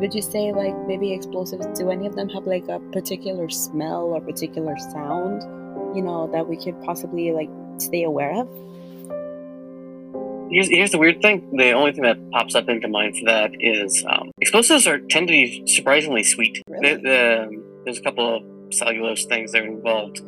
Would 0.00 0.14
you 0.14 0.22
say, 0.22 0.52
like, 0.52 0.76
maybe 0.86 1.12
explosives, 1.12 1.66
do 1.78 1.90
any 1.90 2.06
of 2.06 2.14
them 2.14 2.28
have 2.28 2.46
like 2.46 2.68
a 2.68 2.78
particular 2.92 3.48
smell 3.48 4.04
or 4.04 4.20
particular 4.20 4.76
sound, 4.78 5.42
you 5.96 6.02
know, 6.02 6.30
that 6.32 6.46
we 6.46 6.56
could 6.56 6.80
possibly 6.82 7.32
like 7.32 7.50
stay 7.78 8.04
aware 8.04 8.34
of? 8.34 8.48
Here's, 10.50 10.68
here's 10.68 10.92
the 10.92 10.98
weird 10.98 11.22
thing. 11.22 11.48
The 11.56 11.72
only 11.72 11.92
thing 11.92 12.04
that 12.04 12.18
pops 12.30 12.54
up 12.54 12.68
into 12.68 12.86
mind 12.86 13.16
for 13.18 13.24
that 13.24 13.50
is 13.58 14.04
um, 14.08 14.30
explosives 14.40 14.86
are 14.86 14.98
tend 14.98 15.26
to 15.26 15.32
be 15.32 15.66
surprisingly 15.66 16.22
sweet. 16.22 16.62
Really? 16.68 16.94
The, 16.94 17.00
the, 17.00 17.75
there's 17.86 17.98
a 17.98 18.02
couple 18.02 18.36
of 18.36 18.74
cellulose 18.74 19.24
things 19.24 19.52
that 19.52 19.62
are 19.62 19.66
involved, 19.66 20.20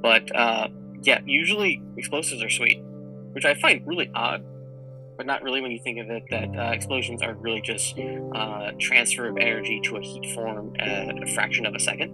but 0.00 0.34
uh, 0.34 0.68
yeah, 1.02 1.20
usually 1.26 1.82
explosives 1.96 2.42
are 2.42 2.48
sweet, 2.48 2.80
which 3.32 3.44
I 3.44 3.54
find 3.54 3.86
really 3.86 4.10
odd. 4.14 4.44
But 5.16 5.26
not 5.26 5.42
really 5.42 5.60
when 5.60 5.70
you 5.70 5.80
think 5.84 5.98
of 5.98 6.08
it 6.08 6.22
that 6.30 6.48
uh, 6.56 6.72
explosions 6.72 7.20
are 7.20 7.34
really 7.34 7.60
just 7.60 7.98
uh, 8.34 8.70
transfer 8.78 9.28
of 9.28 9.36
energy 9.36 9.78
to 9.84 9.96
a 9.96 10.00
heat 10.00 10.32
form 10.34 10.72
at 10.78 11.22
a 11.22 11.26
fraction 11.34 11.66
of 11.66 11.74
a 11.74 11.78
second. 11.78 12.10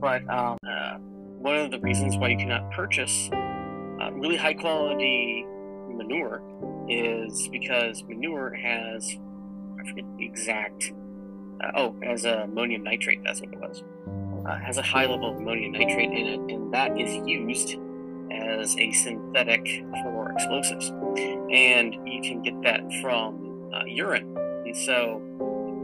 But 0.00 0.20
um, 0.28 0.58
uh, 0.68 0.98
one 0.98 1.56
of 1.56 1.70
the 1.70 1.80
reasons 1.80 2.18
why 2.18 2.28
you 2.28 2.36
cannot 2.36 2.70
purchase 2.72 3.30
uh, 3.32 4.12
really 4.12 4.36
high 4.36 4.52
quality 4.52 5.46
manure 5.88 6.42
is 6.88 7.48
because 7.48 8.04
manure 8.04 8.52
has, 8.52 9.16
I 9.80 9.88
forget 9.88 10.04
the 10.18 10.26
exact, 10.26 10.92
uh, 11.60 11.70
oh, 11.76 11.94
has 12.02 12.24
ammonium 12.24 12.82
nitrate, 12.82 13.22
that's 13.24 13.40
what 13.40 13.52
it 13.52 13.58
was. 13.58 13.82
Uh, 14.46 14.58
has 14.58 14.78
a 14.78 14.82
high 14.82 15.06
level 15.06 15.30
of 15.30 15.36
ammonium 15.36 15.72
nitrate 15.72 16.10
in 16.10 16.26
it, 16.26 16.40
and 16.52 16.72
that 16.72 16.98
is 16.98 17.14
used 17.26 17.76
as 18.30 18.76
a 18.78 18.92
synthetic 18.92 19.84
for 20.02 20.30
explosives. 20.32 20.90
And 21.50 21.94
you 22.06 22.20
can 22.22 22.42
get 22.42 22.60
that 22.62 22.80
from 23.00 23.72
uh, 23.74 23.84
urine. 23.86 24.36
And 24.66 24.76
so 24.76 25.22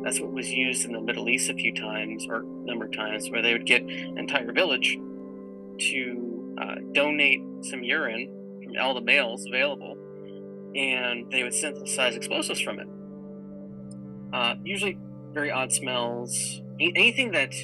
that's 0.05 0.21
what 0.21 0.33
was 0.33 0.51
used 0.51 0.85
in 0.85 0.93
the 0.93 1.01
Middle 1.01 1.29
East 1.29 1.51
a 1.51 1.55
few 1.55 1.75
times, 1.75 2.27
or 2.29 2.41
a 2.41 2.45
number 2.45 2.87
of 2.87 2.93
times, 2.93 3.31
where 3.31 3.43
they 3.43 3.53
would 3.53 3.67
get 3.67 3.83
an 3.83 4.19
entire 4.19 4.53
village 4.53 4.99
to 5.79 6.55
uh, 6.61 6.75
donate 6.93 7.41
some 7.63 7.83
urine 7.83 8.61
from 8.63 8.75
all 8.81 8.95
the 8.95 9.01
males 9.01 9.47
available 9.47 9.97
and 10.75 11.31
they 11.31 11.43
would 11.43 11.55
synthesize 11.55 12.17
explosives 12.17 12.61
from 12.61 12.79
it. 12.79 12.89
Uh, 14.33 14.55
usually, 14.65 14.99
very 15.33 15.51
odd 15.51 15.73
smells. 15.73 16.61
Anything 16.81 17.33
that 17.33 17.55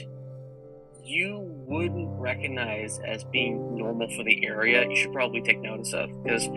you 1.04 1.40
wouldn't 1.66 2.08
recognize 2.20 3.00
as 3.06 3.24
being 3.24 3.76
normal 3.76 4.08
for 4.16 4.24
the 4.24 4.46
area, 4.46 4.88
you 4.88 4.96
should 4.96 5.12
probably 5.12 5.40
take 5.42 5.60
notice 5.60 5.92
of 5.92 6.10
because 6.22 6.48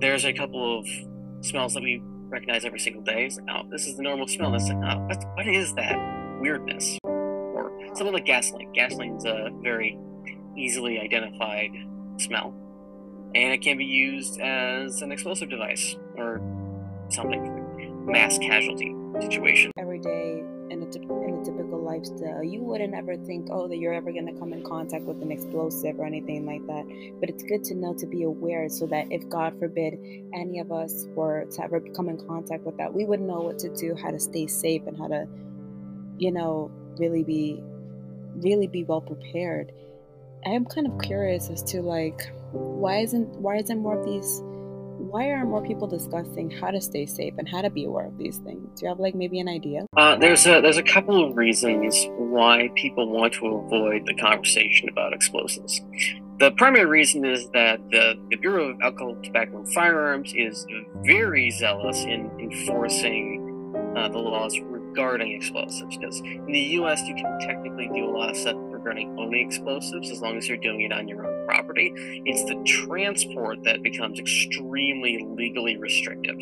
there's 0.00 0.24
a 0.24 0.32
couple 0.32 0.78
of 0.78 0.86
smells 1.40 1.74
that 1.74 1.82
we 1.82 2.00
recognize 2.28 2.64
every 2.64 2.80
single 2.80 3.02
day. 3.02 3.28
Like, 3.28 3.56
oh, 3.56 3.68
this 3.70 3.86
is 3.86 3.96
the 3.96 4.02
normal 4.02 4.26
smell. 4.26 4.52
This, 4.52 4.68
oh, 4.70 4.74
what, 4.74 5.24
what 5.34 5.46
is 5.46 5.74
that 5.74 5.96
weirdness? 6.40 6.98
Or 7.04 7.72
something 7.94 8.14
like 8.14 8.26
gasoline. 8.26 8.72
Gasoline's 8.72 9.24
a 9.24 9.50
very 9.62 9.98
easily 10.56 10.98
identified 10.98 11.70
smell 12.18 12.54
and 13.34 13.52
it 13.52 13.60
can 13.60 13.76
be 13.76 13.84
used 13.84 14.40
as 14.40 15.02
an 15.02 15.12
explosive 15.12 15.50
device 15.50 15.96
or 16.16 16.40
something 17.10 18.06
mass 18.06 18.38
casualty 18.38 18.94
situation 19.20 19.70
every 19.78 19.98
day 19.98 20.42
in 20.70 20.82
a, 20.82 20.86
in 21.26 21.38
a 21.40 21.44
typical 21.44 21.80
lifestyle 21.82 22.42
you 22.42 22.62
wouldn't 22.62 22.94
ever 22.94 23.16
think 23.16 23.48
oh 23.50 23.68
that 23.68 23.78
you're 23.78 23.94
ever 23.94 24.12
going 24.12 24.26
to 24.26 24.38
come 24.38 24.52
in 24.52 24.62
contact 24.62 25.04
with 25.04 25.20
an 25.22 25.30
explosive 25.30 25.98
or 25.98 26.04
anything 26.04 26.46
like 26.46 26.66
that 26.66 26.84
but 27.20 27.28
it's 27.28 27.42
good 27.44 27.64
to 27.64 27.74
know 27.74 27.94
to 27.94 28.06
be 28.06 28.22
aware 28.22 28.68
so 28.68 28.86
that 28.86 29.06
if 29.10 29.28
god 29.28 29.58
forbid 29.58 29.94
any 30.34 30.58
of 30.58 30.72
us 30.72 31.06
were 31.14 31.44
to 31.50 31.62
ever 31.62 31.80
come 31.94 32.08
in 32.08 32.18
contact 32.26 32.64
with 32.64 32.76
that 32.76 32.92
we 32.92 33.04
would 33.04 33.20
know 33.20 33.40
what 33.40 33.58
to 33.58 33.68
do 33.76 33.94
how 33.94 34.10
to 34.10 34.18
stay 34.18 34.46
safe 34.46 34.82
and 34.86 34.96
how 34.96 35.06
to 35.06 35.26
you 36.18 36.32
know, 36.32 36.70
really 36.98 37.22
be 37.22 37.62
really 38.36 38.66
be 38.66 38.84
well 38.84 39.00
prepared. 39.00 39.72
I 40.44 40.50
am 40.50 40.64
kind 40.64 40.86
of 40.86 40.98
curious 41.00 41.50
as 41.50 41.62
to 41.64 41.82
like 41.82 42.30
why 42.52 42.98
isn't 42.98 43.28
why 43.40 43.56
isn't 43.56 43.78
more 43.78 43.98
of 43.98 44.04
these 44.04 44.42
why 45.08 45.30
aren't 45.30 45.48
more 45.48 45.62
people 45.62 45.86
discussing 45.86 46.50
how 46.50 46.70
to 46.70 46.80
stay 46.80 47.06
safe 47.06 47.34
and 47.38 47.48
how 47.48 47.62
to 47.62 47.70
be 47.70 47.84
aware 47.84 48.06
of 48.06 48.18
these 48.18 48.38
things? 48.38 48.68
Do 48.78 48.84
you 48.84 48.88
have 48.88 48.98
like 48.98 49.14
maybe 49.14 49.40
an 49.40 49.48
idea? 49.48 49.86
Uh, 49.96 50.16
there's 50.16 50.46
a 50.46 50.60
there's 50.60 50.76
a 50.76 50.82
couple 50.82 51.24
of 51.24 51.36
reasons 51.36 52.06
why 52.16 52.70
people 52.74 53.08
want 53.10 53.34
to 53.34 53.46
avoid 53.46 54.06
the 54.06 54.14
conversation 54.14 54.88
about 54.88 55.12
explosives. 55.12 55.80
The 56.38 56.50
primary 56.52 56.84
reason 56.84 57.24
is 57.24 57.48
that 57.50 57.80
the, 57.90 58.14
the 58.30 58.36
Bureau 58.36 58.68
of 58.68 58.80
Alcohol, 58.82 59.16
Tobacco, 59.22 59.58
and 59.58 59.72
Firearms 59.72 60.34
is 60.36 60.66
very 60.96 61.50
zealous 61.50 61.98
in 62.00 62.30
enforcing 62.38 63.72
uh, 63.96 64.08
the 64.08 64.18
laws 64.18 64.58
regarding 64.60 65.32
explosives. 65.32 65.96
Because 65.96 66.20
in 66.20 66.52
the 66.52 66.60
U.S., 66.60 67.00
you 67.06 67.14
can 67.14 67.38
technically 67.40 67.88
do 67.94 68.04
a 68.04 68.12
lot 68.12 68.28
of 68.28 68.36
stuff 68.36 68.56
regarding 68.58 69.18
only 69.18 69.40
explosives 69.40 70.10
as 70.10 70.20
long 70.20 70.36
as 70.36 70.46
you're 70.46 70.58
doing 70.58 70.82
it 70.82 70.92
on 70.92 71.08
your 71.08 71.26
own 71.26 71.35
property. 71.46 71.92
It's 72.24 72.44
the 72.44 72.62
transport 72.64 73.62
that 73.64 73.82
becomes 73.82 74.18
extremely 74.18 75.26
legally 75.36 75.76
restrictive. 75.76 76.36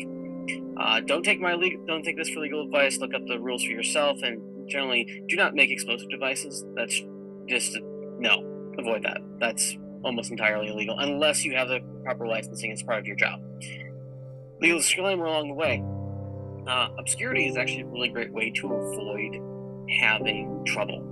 Uh, 0.77 0.99
don't 1.01 1.23
take 1.23 1.39
my 1.39 1.53
legal, 1.53 1.85
don't 1.85 2.03
take 2.03 2.17
this 2.17 2.29
for 2.29 2.41
legal 2.41 2.63
advice. 2.63 2.97
Look 2.97 3.13
up 3.13 3.25
the 3.27 3.39
rules 3.39 3.63
for 3.63 3.71
yourself, 3.71 4.19
and 4.23 4.69
generally, 4.69 5.23
do 5.29 5.35
not 5.35 5.55
make 5.55 5.71
explosive 5.71 6.09
devices. 6.09 6.65
That's 6.75 7.01
just 7.47 7.77
no, 8.19 8.73
avoid 8.77 9.03
that. 9.03 9.21
That's 9.39 9.77
almost 10.03 10.31
entirely 10.31 10.67
illegal 10.67 10.99
unless 10.99 11.43
you 11.43 11.55
have 11.55 11.67
the 11.67 11.79
proper 12.03 12.27
licensing 12.27 12.71
as 12.71 12.83
part 12.83 12.99
of 12.99 13.05
your 13.05 13.15
job. 13.15 13.41
Legal 14.61 14.77
disclaimer 14.77 15.25
along 15.25 15.47
the 15.49 15.53
way. 15.53 15.83
Uh, 16.67 16.89
obscurity 16.97 17.47
is 17.47 17.57
actually 17.57 17.81
a 17.81 17.87
really 17.87 18.09
great 18.09 18.31
way 18.31 18.51
to 18.51 18.73
avoid 18.73 19.39
having 19.99 20.63
trouble. 20.65 21.03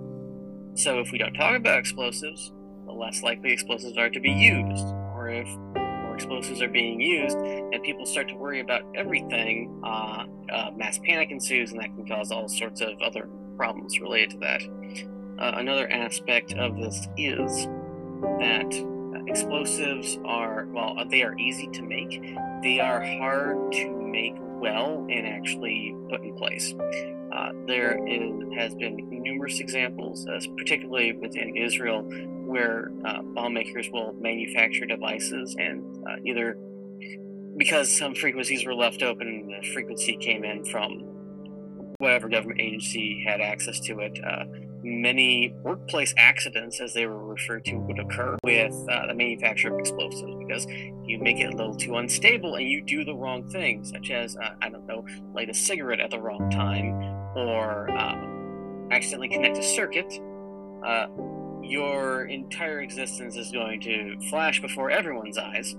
So 0.76 1.00
if 1.00 1.12
we 1.12 1.18
don't 1.18 1.34
talk 1.34 1.56
about 1.56 1.78
explosives, 1.78 2.52
the 2.94 3.00
less 3.00 3.24
likely 3.24 3.52
explosives 3.52 3.98
are 3.98 4.10
to 4.10 4.20
be 4.20 4.32
used. 4.32 4.86
Or 5.16 5.30
if 5.30 5.48
more 5.76 6.16
explosives 6.16 6.62
are 6.62 6.70
being 6.70 7.00
used 7.00 7.38
and 7.38 7.82
people 7.84 8.06
start 8.06 8.28
to 8.30 8.36
worry 8.36 8.60
about 8.60 8.84
everything, 8.96 9.82
uh, 9.84 10.26
uh, 10.52 10.72
mass 10.76 11.00
panic 11.00 11.32
ensues, 11.32 11.72
and 11.72 11.82
that 11.82 11.96
can 11.96 12.08
cause 12.08 12.32
all 12.32 12.48
sorts 12.48 12.82
of 12.82 12.90
other 13.02 13.30
problems 13.58 14.00
related 14.00 14.32
to 14.32 14.38
that. 14.40 14.62
Uh, 15.40 15.58
another 15.58 15.92
aspect 15.92 16.54
of 16.54 16.78
this 16.78 17.08
is 17.18 17.68
that 18.40 18.72
explosives 19.28 20.20
are, 20.26 20.68
well, 20.70 20.96
they 21.10 21.24
are 21.24 21.38
easy 21.38 21.68
to 21.68 21.82
make. 21.82 22.22
They 22.62 22.80
are 22.80 23.02
hard 23.02 23.72
to 23.74 23.90
make 23.90 24.36
well 24.38 25.06
and 25.10 25.28
actually 25.28 25.96
put 26.10 26.22
in 26.22 26.36
place. 26.36 26.74
Uh, 27.34 27.52
there 27.68 28.00
is, 28.08 28.32
has 28.56 28.76
been 28.76 28.96
numerous 29.10 29.60
examples, 29.60 30.28
uh, 30.28 30.40
particularly 30.56 31.14
within 31.14 31.56
Israel, 31.58 32.08
where 32.54 32.92
uh, 33.04 33.24
bomb 33.24 33.56
makers 33.56 33.90
will 33.92 34.14
manufacture 34.22 34.86
devices 34.86 35.56
and 35.58 35.84
uh, 36.08 36.18
either 36.24 36.56
because 37.58 37.92
some 37.92 38.14
frequencies 38.14 38.64
were 38.64 38.76
left 38.76 39.02
open, 39.02 39.48
the 39.48 39.68
frequency 39.74 40.16
came 40.18 40.44
in 40.44 40.64
from 40.66 41.00
whatever 41.98 42.30
government 42.30 42.62
agency 42.62 43.24
had 43.28 43.42
access 43.42 43.80
to 43.80 44.00
it. 44.02 44.20
Uh, 44.24 44.44
many 44.84 45.56
workplace 45.64 46.14
accidents, 46.16 46.80
as 46.80 46.94
they 46.94 47.08
were 47.08 47.26
referred 47.26 47.66
to, 47.66 47.76
would 47.78 47.98
occur 47.98 48.38
with 48.44 48.74
uh, 48.92 49.08
the 49.08 49.16
manufacture 49.16 49.74
of 49.74 49.80
explosives 49.80 50.36
because 50.46 50.68
you 51.06 51.18
make 51.20 51.40
it 51.40 51.52
a 51.52 51.58
little 51.58 51.76
too 51.76 51.98
unstable 51.98 52.56
and 52.56 52.68
you 52.68 52.84
do 52.84 53.04
the 53.04 53.16
wrong 53.16 53.50
thing, 53.50 53.84
such 53.84 54.12
as, 54.12 54.36
uh, 54.38 54.50
I 54.62 54.70
don't 54.70 54.86
know, 54.86 55.04
light 55.34 55.50
a 55.50 55.56
cigarette 55.56 56.00
at 56.00 56.12
the 56.12 56.20
wrong 56.20 56.52
time 56.52 57.02
or 57.36 57.90
uh, 57.98 58.94
accidentally 58.94 59.30
connect 59.30 59.58
a 59.58 59.64
circuit. 59.64 60.14
Your 61.74 62.26
entire 62.26 62.82
existence 62.82 63.36
is 63.36 63.52
going 63.52 63.82
to 63.82 64.20
flash 64.30 64.62
before 64.62 64.92
everyone's 64.92 65.40
eyes 65.40 65.76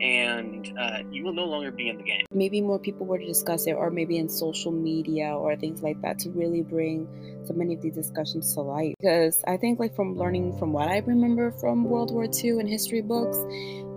and 0.00 0.72
uh, 0.78 0.98
you 1.10 1.24
will 1.24 1.32
no 1.32 1.44
longer 1.44 1.70
be 1.70 1.88
in 1.88 1.96
the 1.96 2.02
game. 2.02 2.24
Maybe 2.32 2.60
more 2.60 2.78
people 2.78 3.06
were 3.06 3.18
to 3.18 3.26
discuss 3.26 3.66
it, 3.66 3.72
or 3.72 3.90
maybe 3.90 4.18
in 4.18 4.28
social 4.28 4.72
media 4.72 5.28
or 5.28 5.56
things 5.56 5.82
like 5.82 6.00
that, 6.02 6.18
to 6.20 6.30
really 6.30 6.62
bring 6.62 7.08
so 7.46 7.54
many 7.54 7.74
of 7.74 7.82
these 7.82 7.94
discussions 7.94 8.52
to 8.54 8.60
light. 8.60 8.94
Because 9.00 9.42
I 9.46 9.56
think, 9.56 9.78
like, 9.78 9.94
from 9.96 10.16
learning 10.16 10.58
from 10.58 10.72
what 10.72 10.88
I 10.88 10.98
remember 10.98 11.50
from 11.52 11.84
World 11.84 12.12
War 12.12 12.26
II 12.26 12.60
and 12.60 12.68
history 12.68 13.00
books, 13.00 13.38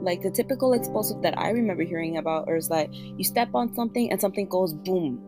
like 0.02 0.22
the 0.22 0.32
typical 0.32 0.74
explosive 0.74 1.22
that 1.22 1.38
I 1.38 1.50
remember 1.50 1.84
hearing 1.84 2.18
about 2.18 2.50
is 2.50 2.70
that 2.70 2.94
you 2.94 3.24
step 3.24 3.50
on 3.54 3.74
something 3.76 4.12
and 4.12 4.22
something 4.22 4.48
goes 4.48 4.74
boom, 4.74 5.22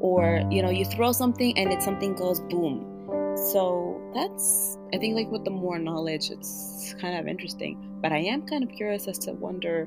or 0.00 0.42
you 0.50 0.62
know, 0.62 0.70
you 0.70 0.84
throw 0.84 1.12
something 1.12 1.58
and 1.58 1.72
it 1.72 1.82
something 1.82 2.14
goes 2.14 2.40
boom. 2.40 2.91
So 3.36 4.00
that's, 4.14 4.78
I 4.94 4.98
think, 4.98 5.14
like 5.14 5.30
with 5.30 5.44
the 5.44 5.50
more 5.50 5.78
knowledge, 5.78 6.30
it's 6.30 6.94
kind 7.00 7.18
of 7.18 7.26
interesting. 7.26 7.78
But 8.00 8.12
I 8.12 8.18
am 8.18 8.42
kind 8.42 8.62
of 8.62 8.70
curious 8.70 9.08
as 9.08 9.18
to 9.20 9.32
wonder 9.32 9.86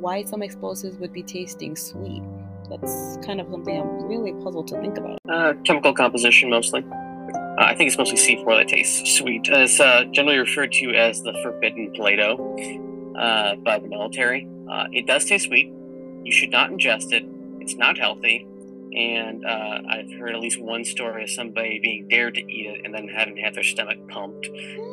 why 0.00 0.24
some 0.24 0.42
explosives 0.42 0.98
would 0.98 1.12
be 1.12 1.22
tasting 1.22 1.76
sweet. 1.76 2.22
That's 2.68 3.18
kind 3.24 3.40
of 3.40 3.48
something 3.50 3.78
I'm 3.78 4.06
really 4.06 4.32
puzzled 4.42 4.68
to 4.68 4.80
think 4.80 4.98
about. 4.98 5.18
Uh, 5.28 5.54
chemical 5.64 5.94
composition 5.94 6.50
mostly. 6.50 6.84
Uh, 6.84 7.64
I 7.64 7.74
think 7.74 7.88
it's 7.88 7.98
mostly 7.98 8.18
C4 8.18 8.58
that 8.58 8.68
tastes 8.68 9.16
sweet. 9.18 9.42
It's 9.46 9.80
uh, 9.80 10.04
generally 10.12 10.38
referred 10.38 10.72
to 10.72 10.90
as 10.94 11.22
the 11.22 11.32
forbidden 11.42 11.92
Play-Doh 11.94 13.14
uh, 13.18 13.56
by 13.56 13.78
the 13.78 13.88
military. 13.88 14.48
Uh, 14.70 14.86
it 14.92 15.06
does 15.06 15.24
taste 15.24 15.46
sweet. 15.46 15.72
You 16.24 16.32
should 16.32 16.50
not 16.50 16.70
ingest 16.70 17.12
it. 17.12 17.24
It's 17.60 17.74
not 17.74 17.98
healthy. 17.98 18.46
And 18.94 19.44
uh, 19.44 19.80
I've 19.90 20.10
heard 20.18 20.34
at 20.34 20.40
least 20.40 20.60
one 20.60 20.84
story 20.84 21.24
of 21.24 21.30
somebody 21.30 21.80
being 21.82 22.08
dared 22.08 22.34
to 22.34 22.40
eat 22.40 22.66
it 22.66 22.84
and 22.84 22.94
then 22.94 23.08
having 23.08 23.36
had 23.36 23.54
their 23.54 23.64
stomach 23.64 23.98
pumped 24.08 24.48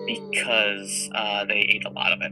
because 0.05 1.09
they 1.47 1.67
ate 1.69 1.85
a 1.85 1.89
lot 1.89 2.11
of 2.11 2.19
it. 2.21 2.31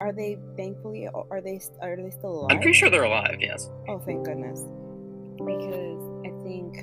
Are 0.00 0.12
they 0.12 0.38
thankfully 0.56 1.08
are 1.08 1.40
they 1.42 1.60
are 1.82 1.96
they 1.96 2.10
still 2.10 2.40
alive? 2.40 2.48
I'm 2.50 2.58
pretty 2.60 2.72
sure 2.72 2.88
they're 2.88 3.04
alive. 3.04 3.36
Yes. 3.38 3.68
Oh, 3.88 3.98
thank 3.98 4.24
goodness. 4.24 4.60
Because 5.36 6.02
I 6.24 6.30
think 6.42 6.78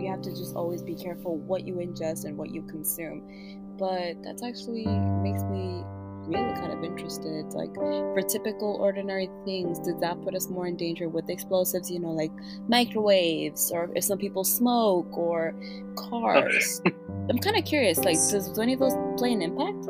you 0.00 0.08
have 0.08 0.22
to 0.22 0.30
just 0.30 0.54
always 0.54 0.82
be 0.82 0.94
careful 0.94 1.38
what 1.38 1.66
you 1.66 1.74
ingest 1.74 2.26
and 2.26 2.36
what 2.36 2.50
you 2.50 2.62
consume. 2.62 3.76
But 3.76 4.22
that's 4.22 4.42
actually 4.42 4.86
makes 4.86 5.42
me 5.44 5.82
really 6.30 6.54
kind 6.54 6.72
of 6.72 6.84
interested. 6.84 7.46
Like 7.52 7.74
for 7.74 8.22
typical 8.22 8.76
ordinary 8.80 9.28
things, 9.44 9.78
does 9.78 9.98
that 10.00 10.22
put 10.22 10.34
us 10.34 10.48
more 10.48 10.66
in 10.66 10.76
danger 10.76 11.08
with 11.08 11.28
explosives? 11.28 11.90
You 11.90 12.00
know, 12.00 12.10
like 12.10 12.32
microwaves, 12.68 13.70
or 13.72 13.90
if 13.94 14.04
some 14.04 14.18
people 14.18 14.44
smoke, 14.44 15.16
or 15.16 15.54
cars. 15.96 16.80
I'm 17.28 17.38
kind 17.38 17.56
of 17.56 17.64
curious. 17.64 17.98
Like, 17.98 18.16
does 18.16 18.58
any 18.58 18.74
of 18.74 18.80
those 18.80 18.94
play 19.16 19.32
an 19.32 19.42
impact? 19.42 19.88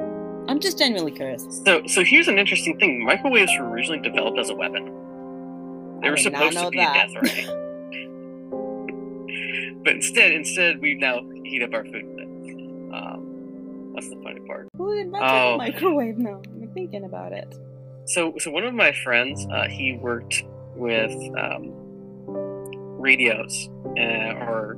I'm 0.48 0.58
just 0.58 0.78
genuinely 0.78 1.12
curious. 1.12 1.46
So, 1.64 1.86
so 1.86 2.02
here's 2.04 2.28
an 2.28 2.38
interesting 2.38 2.78
thing: 2.78 3.04
microwaves 3.04 3.52
were 3.58 3.68
originally 3.68 4.00
developed 4.00 4.38
as 4.38 4.50
a 4.50 4.54
weapon. 4.54 4.86
They 6.02 6.08
I 6.08 6.10
were 6.10 6.16
supposed 6.16 6.58
to 6.58 6.70
be 6.70 6.78
that. 6.78 7.10
a 7.10 7.12
death 7.12 7.22
ray, 7.22 7.44
but 9.84 9.94
instead, 9.94 10.32
instead, 10.32 10.80
we 10.80 10.94
now 10.94 11.20
heat 11.44 11.62
up 11.62 11.74
our 11.74 11.84
food 11.84 12.06
with 12.06 12.18
it. 12.18 12.28
Um, 12.94 13.29
that's 14.00 14.14
the 14.14 14.22
funny 14.22 14.40
part. 14.46 14.68
Who 14.76 14.92
invented 14.92 15.30
oh. 15.30 15.52
the 15.52 15.58
microwave? 15.58 16.18
Now 16.18 16.40
I'm 16.46 16.70
thinking 16.72 17.04
about 17.04 17.32
it. 17.32 17.54
So, 18.06 18.34
so 18.38 18.50
one 18.50 18.64
of 18.64 18.74
my 18.74 18.92
friends, 18.92 19.46
uh, 19.52 19.68
he 19.68 19.98
worked 20.00 20.42
with 20.74 21.12
um, 21.38 21.72
radios 22.98 23.68
uh, 23.98 24.34
or 24.46 24.76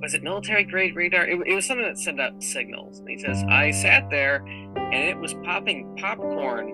was 0.00 0.14
it 0.14 0.22
military 0.22 0.64
grade 0.64 0.96
radar? 0.96 1.26
It, 1.26 1.38
it 1.46 1.54
was 1.54 1.66
something 1.66 1.86
that 1.86 1.98
sent 1.98 2.20
out 2.20 2.42
signals. 2.42 2.98
And 2.98 3.08
he 3.08 3.18
says, 3.18 3.44
I 3.48 3.70
sat 3.70 4.10
there 4.10 4.36
and 4.36 4.94
it 4.94 5.18
was 5.18 5.34
popping 5.44 5.96
popcorn 6.00 6.72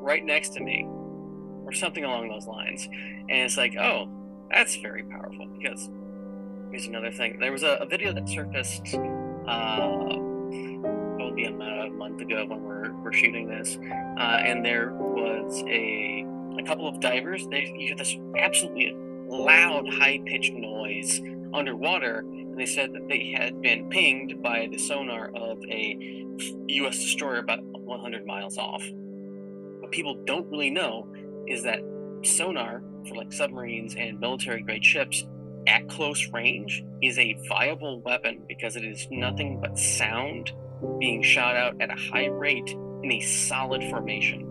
right 0.00 0.24
next 0.24 0.50
to 0.50 0.60
me, 0.60 0.86
or 1.64 1.72
something 1.72 2.04
along 2.04 2.28
those 2.28 2.46
lines. 2.46 2.86
And 2.86 3.30
it's 3.30 3.56
like, 3.56 3.76
oh, 3.76 4.08
that's 4.50 4.76
very 4.76 5.02
powerful 5.02 5.46
because 5.58 5.90
here's 6.70 6.86
another 6.86 7.10
thing. 7.10 7.38
There 7.38 7.52
was 7.52 7.62
a, 7.62 7.78
a 7.80 7.86
video 7.86 8.12
that 8.12 8.28
surfaced 8.28 8.94
uh, 9.46 10.17
month 11.98 12.20
ago 12.20 12.46
when 12.46 12.62
we're, 12.62 12.92
we're 13.02 13.12
shooting 13.12 13.48
this, 13.48 13.76
uh, 14.18 14.40
and 14.44 14.64
there 14.64 14.92
was 14.92 15.62
a 15.66 16.26
a 16.58 16.62
couple 16.64 16.88
of 16.88 17.00
divers. 17.00 17.46
They 17.48 17.72
you 17.76 17.88
hear 17.88 17.96
this 17.96 18.16
absolutely 18.36 18.94
loud, 19.28 19.88
high 19.88 20.20
pitched 20.24 20.54
noise 20.54 21.20
underwater, 21.54 22.20
and 22.20 22.58
they 22.58 22.66
said 22.66 22.92
that 22.94 23.08
they 23.08 23.32
had 23.36 23.60
been 23.62 23.88
pinged 23.88 24.42
by 24.42 24.68
the 24.70 24.78
sonar 24.78 25.30
of 25.34 25.58
a 25.68 26.26
U.S. 26.68 26.98
destroyer 26.98 27.38
about 27.38 27.62
100 27.62 28.26
miles 28.26 28.58
off. 28.58 28.84
What 29.80 29.90
people 29.90 30.22
don't 30.24 30.50
really 30.50 30.70
know 30.70 31.08
is 31.46 31.62
that 31.62 31.80
sonar 32.24 32.82
for 33.08 33.14
like 33.14 33.32
submarines 33.32 33.94
and 33.96 34.20
military 34.20 34.62
grade 34.62 34.84
ships 34.84 35.24
at 35.66 35.88
close 35.88 36.28
range 36.32 36.84
is 37.02 37.18
a 37.18 37.38
viable 37.48 38.00
weapon 38.00 38.42
because 38.48 38.76
it 38.76 38.84
is 38.84 39.06
nothing 39.10 39.60
but 39.60 39.78
sound 39.78 40.52
being 40.98 41.22
shot 41.22 41.56
out 41.56 41.74
at 41.80 41.90
a 41.90 42.00
high 42.12 42.26
rate 42.26 42.68
in 43.02 43.12
a 43.12 43.20
solid 43.20 43.82
formation. 43.84 44.44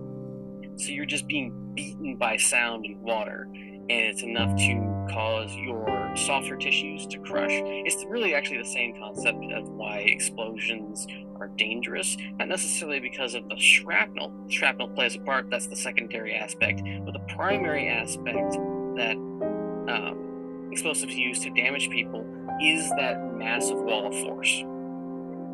So 0.78 0.92
you're 0.92 1.06
just 1.06 1.28
being 1.28 1.74
beaten 1.74 2.18
by 2.18 2.38
sound 2.38 2.86
and 2.86 3.02
water, 3.02 3.48
and 3.52 3.92
it's 3.92 4.22
enough 4.22 4.56
to 4.56 5.08
cause 5.12 5.54
your 5.56 6.14
softer 6.16 6.56
tissues 6.56 7.08
to 7.08 7.20
crush. 7.20 7.52
It's 7.52 8.04
really 8.10 8.36
actually 8.36 8.58
the 8.60 8.66
same 8.66 8.96
concept 9.00 9.40
of 9.54 9.70
why 9.70 10.00
explosions 10.00 11.08
are 11.40 11.48
dangerous, 11.50 12.18
not 12.38 12.48
necessarily 12.48 13.00
because 13.00 13.34
of 13.34 13.48
the 13.50 13.58
shrapnel. 13.58 14.32
Shrapnel 14.50 14.90
plays 14.90 15.16
a 15.16 15.20
part, 15.20 15.50
that's 15.50 15.68
the 15.68 15.76
secondary 15.76 16.36
aspect, 16.36 16.82
but 17.06 17.14
the 17.14 17.34
primary 17.36 17.88
aspect 17.88 18.54
that 18.98 19.16
um, 19.16 20.70
explosives 20.72 21.16
use 21.16 21.40
to 21.40 21.50
damage 21.52 21.90
people 21.90 22.26
is 22.62 22.90
that 22.92 23.20
massive 23.36 23.78
wall 23.78 24.08
of 24.08 24.14
force. 24.14 24.64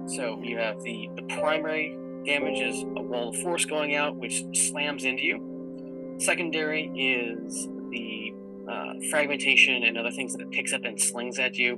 So 0.07 0.39
you 0.41 0.57
have 0.57 0.81
the, 0.83 1.09
the 1.15 1.23
primary 1.23 1.97
damage 2.25 2.59
is 2.59 2.83
a 2.83 3.01
wall 3.01 3.29
of 3.29 3.37
force 3.37 3.65
going 3.65 3.95
out, 3.95 4.15
which 4.15 4.43
slams 4.53 5.03
into 5.03 5.23
you. 5.23 6.15
Secondary 6.19 6.87
is 6.95 7.67
the 7.89 8.33
uh, 8.69 8.93
fragmentation 9.09 9.83
and 9.83 9.97
other 9.97 10.11
things 10.11 10.33
that 10.33 10.41
it 10.41 10.51
picks 10.51 10.73
up 10.73 10.83
and 10.83 10.99
slings 10.99 11.39
at 11.39 11.55
you. 11.55 11.77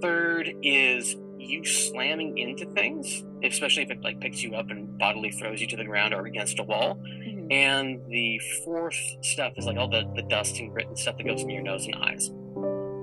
Third 0.00 0.52
is 0.62 1.16
you 1.38 1.64
slamming 1.64 2.38
into 2.38 2.66
things, 2.72 3.24
especially 3.42 3.82
if 3.82 3.90
it 3.90 4.00
like 4.02 4.20
picks 4.20 4.42
you 4.42 4.54
up 4.54 4.70
and 4.70 4.96
bodily 4.98 5.30
throws 5.32 5.60
you 5.60 5.66
to 5.68 5.76
the 5.76 5.84
ground 5.84 6.14
or 6.14 6.26
against 6.26 6.58
a 6.58 6.62
wall. 6.62 6.96
Mm-hmm. 6.96 7.50
And 7.50 8.00
the 8.08 8.38
fourth 8.64 8.98
stuff 9.22 9.52
is 9.56 9.66
like 9.66 9.76
all 9.76 9.88
the, 9.88 10.10
the 10.14 10.22
dust 10.22 10.58
and 10.58 10.70
grit 10.70 10.86
and 10.86 10.98
stuff 10.98 11.16
that 11.18 11.24
goes 11.24 11.42
in 11.42 11.50
your 11.50 11.62
nose 11.62 11.86
and 11.86 11.96
eyes. 11.96 12.30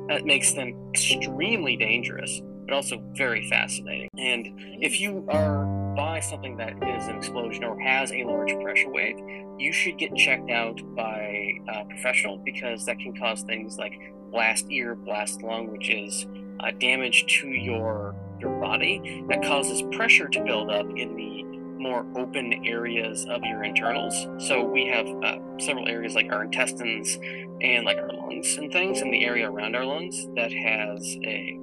That 0.07 0.25
makes 0.25 0.53
them 0.53 0.89
extremely 0.89 1.77
dangerous, 1.77 2.41
but 2.69 2.75
also 2.75 3.01
very 3.13 3.49
fascinating. 3.49 4.09
And 4.19 4.47
if 4.83 4.99
you 4.99 5.25
are 5.29 5.65
by 5.95 6.19
something 6.19 6.55
that 6.57 6.73
is 6.87 7.07
an 7.07 7.17
explosion 7.17 7.63
or 7.63 7.79
has 7.79 8.11
a 8.11 8.23
large 8.23 8.53
pressure 8.61 8.91
wave, 8.91 9.17
you 9.57 9.73
should 9.73 9.97
get 9.97 10.15
checked 10.15 10.51
out 10.51 10.79
by 10.95 11.51
a 11.67 11.85
professional 11.85 12.37
because 12.37 12.85
that 12.85 12.99
can 12.99 13.17
cause 13.17 13.41
things 13.41 13.77
like 13.77 13.93
blast 14.31 14.67
ear, 14.69 14.93
blast 14.93 15.41
lung, 15.41 15.71
which 15.71 15.89
is 15.89 16.27
uh, 16.59 16.69
damage 16.79 17.41
to 17.41 17.47
your 17.47 18.15
your 18.39 18.57
body 18.61 19.25
that 19.29 19.43
causes 19.43 19.81
pressure 19.91 20.29
to 20.29 20.41
build 20.43 20.69
up 20.69 20.85
in 20.95 21.15
the 21.15 21.43
more 21.81 22.05
open 22.15 22.53
areas 22.65 23.25
of 23.25 23.41
your 23.43 23.63
internals. 23.63 24.27
So 24.47 24.63
we 24.63 24.85
have 24.87 25.07
uh, 25.07 25.39
several 25.59 25.87
areas 25.89 26.13
like 26.13 26.31
our 26.31 26.43
intestines 26.43 27.17
and 27.61 27.83
like 27.83 27.97
our 27.97 28.13
lungs 28.13 28.57
and 28.57 28.71
things 28.71 29.01
in 29.01 29.09
the 29.09 29.25
area 29.25 29.49
around 29.49 29.75
our 29.75 29.85
lungs 29.85 30.27
that 30.35 30.51
has 30.51 31.17
a 31.25 31.59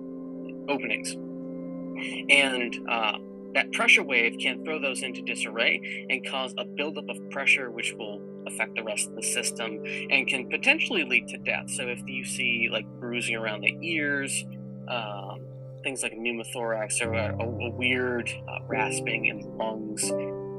openings. 0.68 1.16
And 2.28 2.88
uh, 2.88 3.18
that 3.54 3.72
pressure 3.72 4.02
wave 4.02 4.36
can 4.38 4.62
throw 4.64 4.78
those 4.78 5.02
into 5.02 5.22
disarray 5.22 6.06
and 6.10 6.26
cause 6.28 6.54
a 6.58 6.64
buildup 6.64 7.08
of 7.08 7.30
pressure, 7.30 7.70
which 7.70 7.94
will 7.94 8.20
affect 8.46 8.74
the 8.76 8.82
rest 8.82 9.08
of 9.08 9.16
the 9.16 9.22
system 9.22 9.82
and 10.10 10.28
can 10.28 10.48
potentially 10.50 11.04
lead 11.04 11.26
to 11.28 11.38
death. 11.38 11.70
So 11.70 11.84
if 11.84 12.00
you 12.06 12.24
see 12.24 12.68
like 12.70 12.86
bruising 13.00 13.34
around 13.34 13.62
the 13.62 13.76
ears, 13.80 14.44
um, 14.88 15.40
things 15.82 16.02
like 16.02 16.12
pneumothorax 16.12 17.00
or 17.00 17.14
a, 17.14 17.34
a 17.34 17.70
weird 17.70 18.30
uh, 18.48 18.58
rasping 18.66 19.26
in 19.26 19.40
the 19.40 19.48
lungs, 19.48 20.04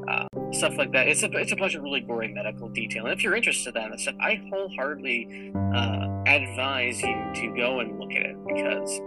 uh, 0.10 0.28
stuff 0.52 0.76
like 0.78 0.92
that. 0.94 1.08
It's 1.08 1.22
a 1.22 1.30
it's 1.34 1.52
a 1.52 1.56
bunch 1.56 1.76
of 1.76 1.84
really 1.84 2.02
gory 2.02 2.30
medical 2.30 2.68
detail. 2.70 3.06
And 3.06 3.14
if 3.14 3.24
you're 3.24 3.36
interested 3.36 3.76
in 3.76 3.92
that 3.92 4.00
stuff, 4.00 4.16
I 4.20 4.42
wholeheartedly 4.50 5.52
uh, 5.56 6.24
advise 6.26 7.02
you 7.02 7.16
to 7.36 7.54
go 7.56 7.80
and 7.82 8.00
look 8.00 8.12
at 8.12 8.26
it 8.26 8.38
because. 8.48 9.02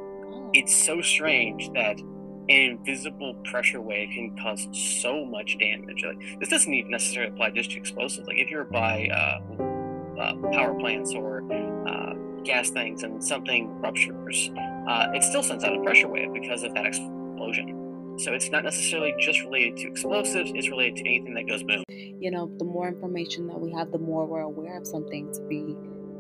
It's 0.52 0.74
so 0.74 1.00
strange 1.00 1.70
that 1.74 2.00
an 2.00 2.78
invisible 2.78 3.34
pressure 3.50 3.80
wave 3.80 4.10
can 4.12 4.36
cause 4.42 4.66
so 4.72 5.24
much 5.24 5.56
damage. 5.58 6.04
Like, 6.04 6.40
this 6.40 6.48
doesn't 6.48 6.72
even 6.72 6.90
necessarily 6.90 7.32
apply 7.32 7.50
just 7.50 7.70
to 7.72 7.76
explosives. 7.76 8.26
Like 8.26 8.38
if 8.38 8.50
you're 8.50 8.64
by 8.64 9.08
uh, 9.08 10.20
uh, 10.20 10.34
power 10.52 10.74
plants 10.78 11.14
or 11.14 11.42
uh, 11.88 12.14
gas 12.42 12.70
things 12.70 13.02
and 13.04 13.22
something 13.22 13.80
ruptures, 13.80 14.50
uh, 14.88 15.08
it 15.14 15.22
still 15.22 15.42
sends 15.42 15.64
out 15.64 15.76
a 15.76 15.82
pressure 15.82 16.08
wave 16.08 16.32
because 16.32 16.64
of 16.64 16.74
that 16.74 16.86
explosion. 16.86 18.16
So 18.18 18.32
it's 18.32 18.50
not 18.50 18.64
necessarily 18.64 19.14
just 19.18 19.40
related 19.42 19.76
to 19.78 19.88
explosives, 19.88 20.52
it's 20.54 20.68
related 20.68 20.96
to 20.96 21.00
anything 21.02 21.34
that 21.34 21.48
goes 21.48 21.62
boom. 21.62 21.84
You 21.88 22.30
know, 22.30 22.50
the 22.58 22.64
more 22.64 22.88
information 22.88 23.46
that 23.46 23.58
we 23.58 23.72
have, 23.72 23.92
the 23.92 23.98
more 23.98 24.26
we're 24.26 24.40
aware 24.40 24.78
of 24.78 24.86
something 24.86 25.32
to 25.32 25.40
be, 25.48 25.76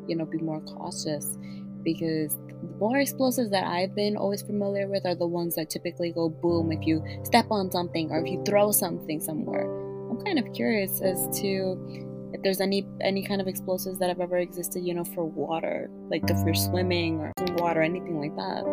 you 0.06 0.16
know, 0.16 0.24
be 0.24 0.38
more 0.38 0.60
cautious. 0.60 1.36
Because 1.82 2.36
the 2.48 2.68
more 2.78 2.98
explosives 2.98 3.50
that 3.50 3.64
I've 3.64 3.94
been 3.94 4.16
always 4.16 4.42
familiar 4.42 4.86
with 4.86 5.06
are 5.06 5.14
the 5.14 5.26
ones 5.26 5.54
that 5.56 5.70
typically 5.70 6.12
go 6.12 6.28
boom 6.28 6.72
if 6.72 6.86
you 6.86 7.02
step 7.24 7.46
on 7.50 7.70
something 7.70 8.10
or 8.10 8.20
if 8.20 8.30
you 8.30 8.42
throw 8.44 8.72
something 8.72 9.20
somewhere. 9.20 9.64
I'm 10.10 10.20
kind 10.24 10.38
of 10.38 10.52
curious 10.52 11.00
as 11.00 11.26
to 11.40 12.30
if 12.32 12.42
there's 12.42 12.60
any 12.60 12.86
any 13.00 13.24
kind 13.24 13.40
of 13.40 13.48
explosives 13.48 13.98
that 13.98 14.08
have 14.08 14.20
ever 14.20 14.38
existed, 14.38 14.84
you 14.84 14.94
know, 14.94 15.04
for 15.04 15.24
water, 15.24 15.90
like 16.10 16.22
if 16.28 16.36
you're 16.44 16.54
swimming 16.54 17.20
or 17.20 17.32
water, 17.56 17.82
anything 17.82 18.20
like 18.20 18.36
that. 18.36 18.64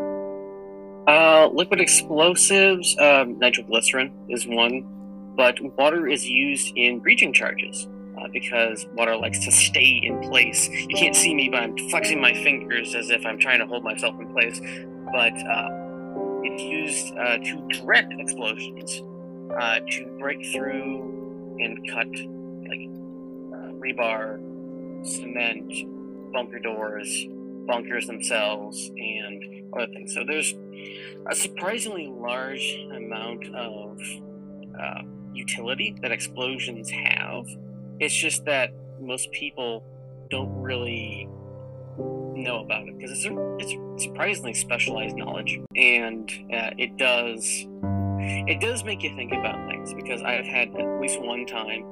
Uh, 1.07 1.47
liquid 1.53 1.79
explosives, 1.79 2.97
um, 2.99 3.39
nitroglycerin 3.39 4.11
is 4.27 4.45
one, 4.45 4.83
but 5.37 5.55
water 5.77 6.07
is 6.07 6.27
used 6.27 6.73
in 6.75 6.99
breaching 6.99 7.31
charges 7.31 7.87
uh, 8.19 8.27
because 8.31 8.85
water 8.93 9.15
likes 9.15 9.39
to 9.45 9.51
stay 9.51 9.99
in 10.03 10.19
place. 10.21 10.69
You 10.69 10.95
can't 10.95 11.15
see 11.15 11.33
me, 11.33 11.49
but 11.49 11.61
I'm 11.63 11.77
flexing 11.89 12.21
my 12.21 12.33
fingers 12.33 12.95
as 12.95 13.09
if 13.09 13.25
I'm 13.25 13.39
trying 13.39 13.59
to 13.59 13.65
hold 13.65 13.83
myself 13.83 14.15
in 14.19 14.31
place. 14.33 14.59
But 15.11 15.33
uh, 15.47 15.69
it's 16.43 16.63
used 16.63 17.17
uh, 17.17 17.37
to 17.37 17.67
direct 17.79 18.13
explosions, 18.17 19.03
uh, 19.59 19.79
to 19.79 20.17
break 20.19 20.45
through 20.47 21.57
and 21.59 21.89
cut 21.89 22.07
like 22.67 22.89
rebar, 23.79 24.39
cement, 25.05 25.71
bunker 26.33 26.59
doors, 26.59 27.27
bunkers 27.67 28.07
themselves, 28.07 28.91
and 28.97 29.43
other 29.73 29.87
things. 29.93 30.13
So 30.13 30.23
there's 30.25 30.53
a 31.29 31.35
surprisingly 31.35 32.07
large 32.07 32.77
amount 32.95 33.45
of 33.55 33.99
uh, 34.79 35.01
utility 35.33 35.95
that 36.01 36.11
explosions 36.11 36.89
have. 36.89 37.45
It's 37.99 38.15
just 38.15 38.45
that 38.45 38.71
most 38.99 39.31
people 39.31 39.83
don't 40.29 40.53
really 40.61 41.27
know 42.35 42.59
about 42.59 42.87
it 42.87 42.97
because 42.97 43.11
it's 43.11 43.25
a, 43.25 43.57
it's 43.59 44.03
surprisingly 44.03 44.53
specialized 44.53 45.15
knowledge, 45.15 45.59
and 45.75 46.29
uh, 46.53 46.71
it 46.77 46.97
does 46.97 47.65
it 48.19 48.59
does 48.59 48.83
make 48.83 49.03
you 49.03 49.15
think 49.15 49.31
about 49.31 49.67
things 49.69 49.93
because 49.93 50.21
I've 50.21 50.45
had 50.45 50.69
at 50.75 50.99
least 50.99 51.21
one 51.21 51.45
time 51.45 51.83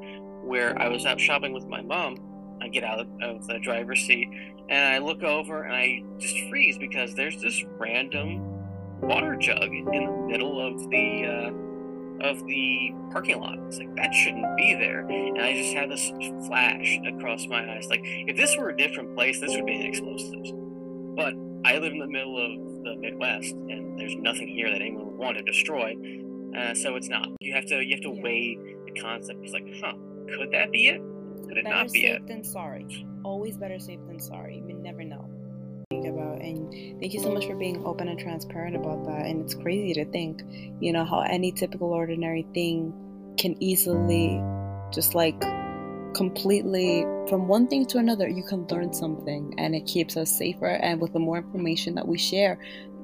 where 0.45 0.79
I 0.81 0.87
was 0.87 1.05
out 1.05 1.19
shopping 1.19 1.53
with 1.53 1.65
my 1.67 1.81
mom. 1.81 2.17
I 2.61 2.67
get 2.67 2.83
out 2.83 3.05
of 3.21 3.47
the 3.47 3.59
driver's 3.59 3.99
seat 4.01 4.27
and 4.69 4.95
I 4.95 4.97
look 4.97 5.23
over 5.23 5.63
and 5.63 5.75
I 5.75 6.03
just 6.19 6.35
freeze 6.49 6.77
because 6.77 7.13
there's 7.13 7.39
this 7.41 7.63
random 7.77 8.41
water 9.01 9.35
jug 9.35 9.63
in 9.63 9.85
the 9.85 10.27
middle 10.27 10.59
of 10.65 10.89
the 10.89 11.25
uh, 11.25 11.64
of 12.21 12.45
the 12.47 12.91
parking 13.11 13.39
lot. 13.39 13.57
It's 13.67 13.77
like 13.77 13.95
that 13.95 14.13
shouldn't 14.13 14.55
be 14.57 14.73
there, 14.75 15.01
and 15.01 15.41
I 15.41 15.53
just 15.53 15.73
had 15.73 15.89
this 15.91 16.09
flash 16.47 16.99
across 17.07 17.47
my 17.47 17.75
eyes. 17.75 17.87
Like 17.89 18.01
if 18.03 18.35
this 18.37 18.55
were 18.57 18.69
a 18.69 18.77
different 18.77 19.15
place, 19.15 19.39
this 19.39 19.55
would 19.55 19.65
be 19.65 19.75
an 19.79 19.85
explosives. 19.85 20.51
But 21.15 21.33
I 21.65 21.77
live 21.77 21.93
in 21.93 21.99
the 21.99 22.07
middle 22.07 22.37
of 22.37 22.83
the 22.83 22.95
Midwest, 22.99 23.53
and 23.53 23.97
there's 23.99 24.15
nothing 24.17 24.47
here 24.47 24.69
that 24.69 24.81
anyone 24.81 25.05
would 25.07 25.17
want 25.17 25.37
to 25.37 25.43
destroy. 25.43 25.95
Uh, 26.57 26.73
so 26.73 26.95
it's 26.95 27.09
not. 27.09 27.27
You 27.41 27.53
have 27.53 27.65
to 27.65 27.83
you 27.83 27.95
have 27.95 28.01
to 28.03 28.21
weigh 28.21 28.57
the 28.85 28.99
concept. 29.01 29.39
It's 29.43 29.53
like, 29.53 29.65
huh, 29.81 29.93
could 30.37 30.51
that 30.51 30.71
be 30.71 30.87
it? 30.87 31.01
Could 31.47 31.57
it 31.57 31.63
better 31.65 31.75
not 31.75 31.91
be 31.91 32.03
Better 32.03 32.13
safe 32.13 32.21
it? 32.21 32.27
than 32.27 32.43
sorry. 32.43 33.05
Always 33.23 33.57
better 33.57 33.79
safe 33.79 33.99
than 34.07 34.19
sorry. 34.19 34.63
You 34.67 34.73
never 34.75 35.03
know. 35.03 35.27
About 35.91 36.41
and 36.41 36.99
thank 36.99 37.13
you 37.13 37.19
so 37.19 37.31
much 37.31 37.45
for 37.45 37.55
being 37.55 37.85
open 37.85 38.07
and 38.07 38.19
transparent 38.19 38.75
about 38.75 39.05
that. 39.05 39.25
And 39.25 39.41
it's 39.41 39.53
crazy 39.53 39.93
to 39.93 40.05
think, 40.05 40.41
you 40.79 40.91
know, 40.91 41.05
how 41.05 41.19
any 41.19 41.51
typical 41.51 41.93
ordinary 41.93 42.45
thing 42.53 42.93
can 43.37 43.55
easily 43.61 44.41
just 44.91 45.13
like 45.13 45.39
completely 46.15 47.05
from 47.27 47.47
one 47.47 47.67
thing 47.67 47.85
to 47.85 47.97
another 47.97 48.27
you 48.27 48.41
can 48.43 48.65
learn 48.67 48.93
something 48.93 49.53
and 49.57 49.75
it 49.75 49.85
keeps 49.85 50.17
us 50.17 50.31
safer. 50.35 50.67
And 50.67 50.99
with 50.99 51.13
the 51.13 51.19
more 51.19 51.37
information 51.37 51.95
that 51.95 52.07
we 52.07 52.17
share 52.17 52.59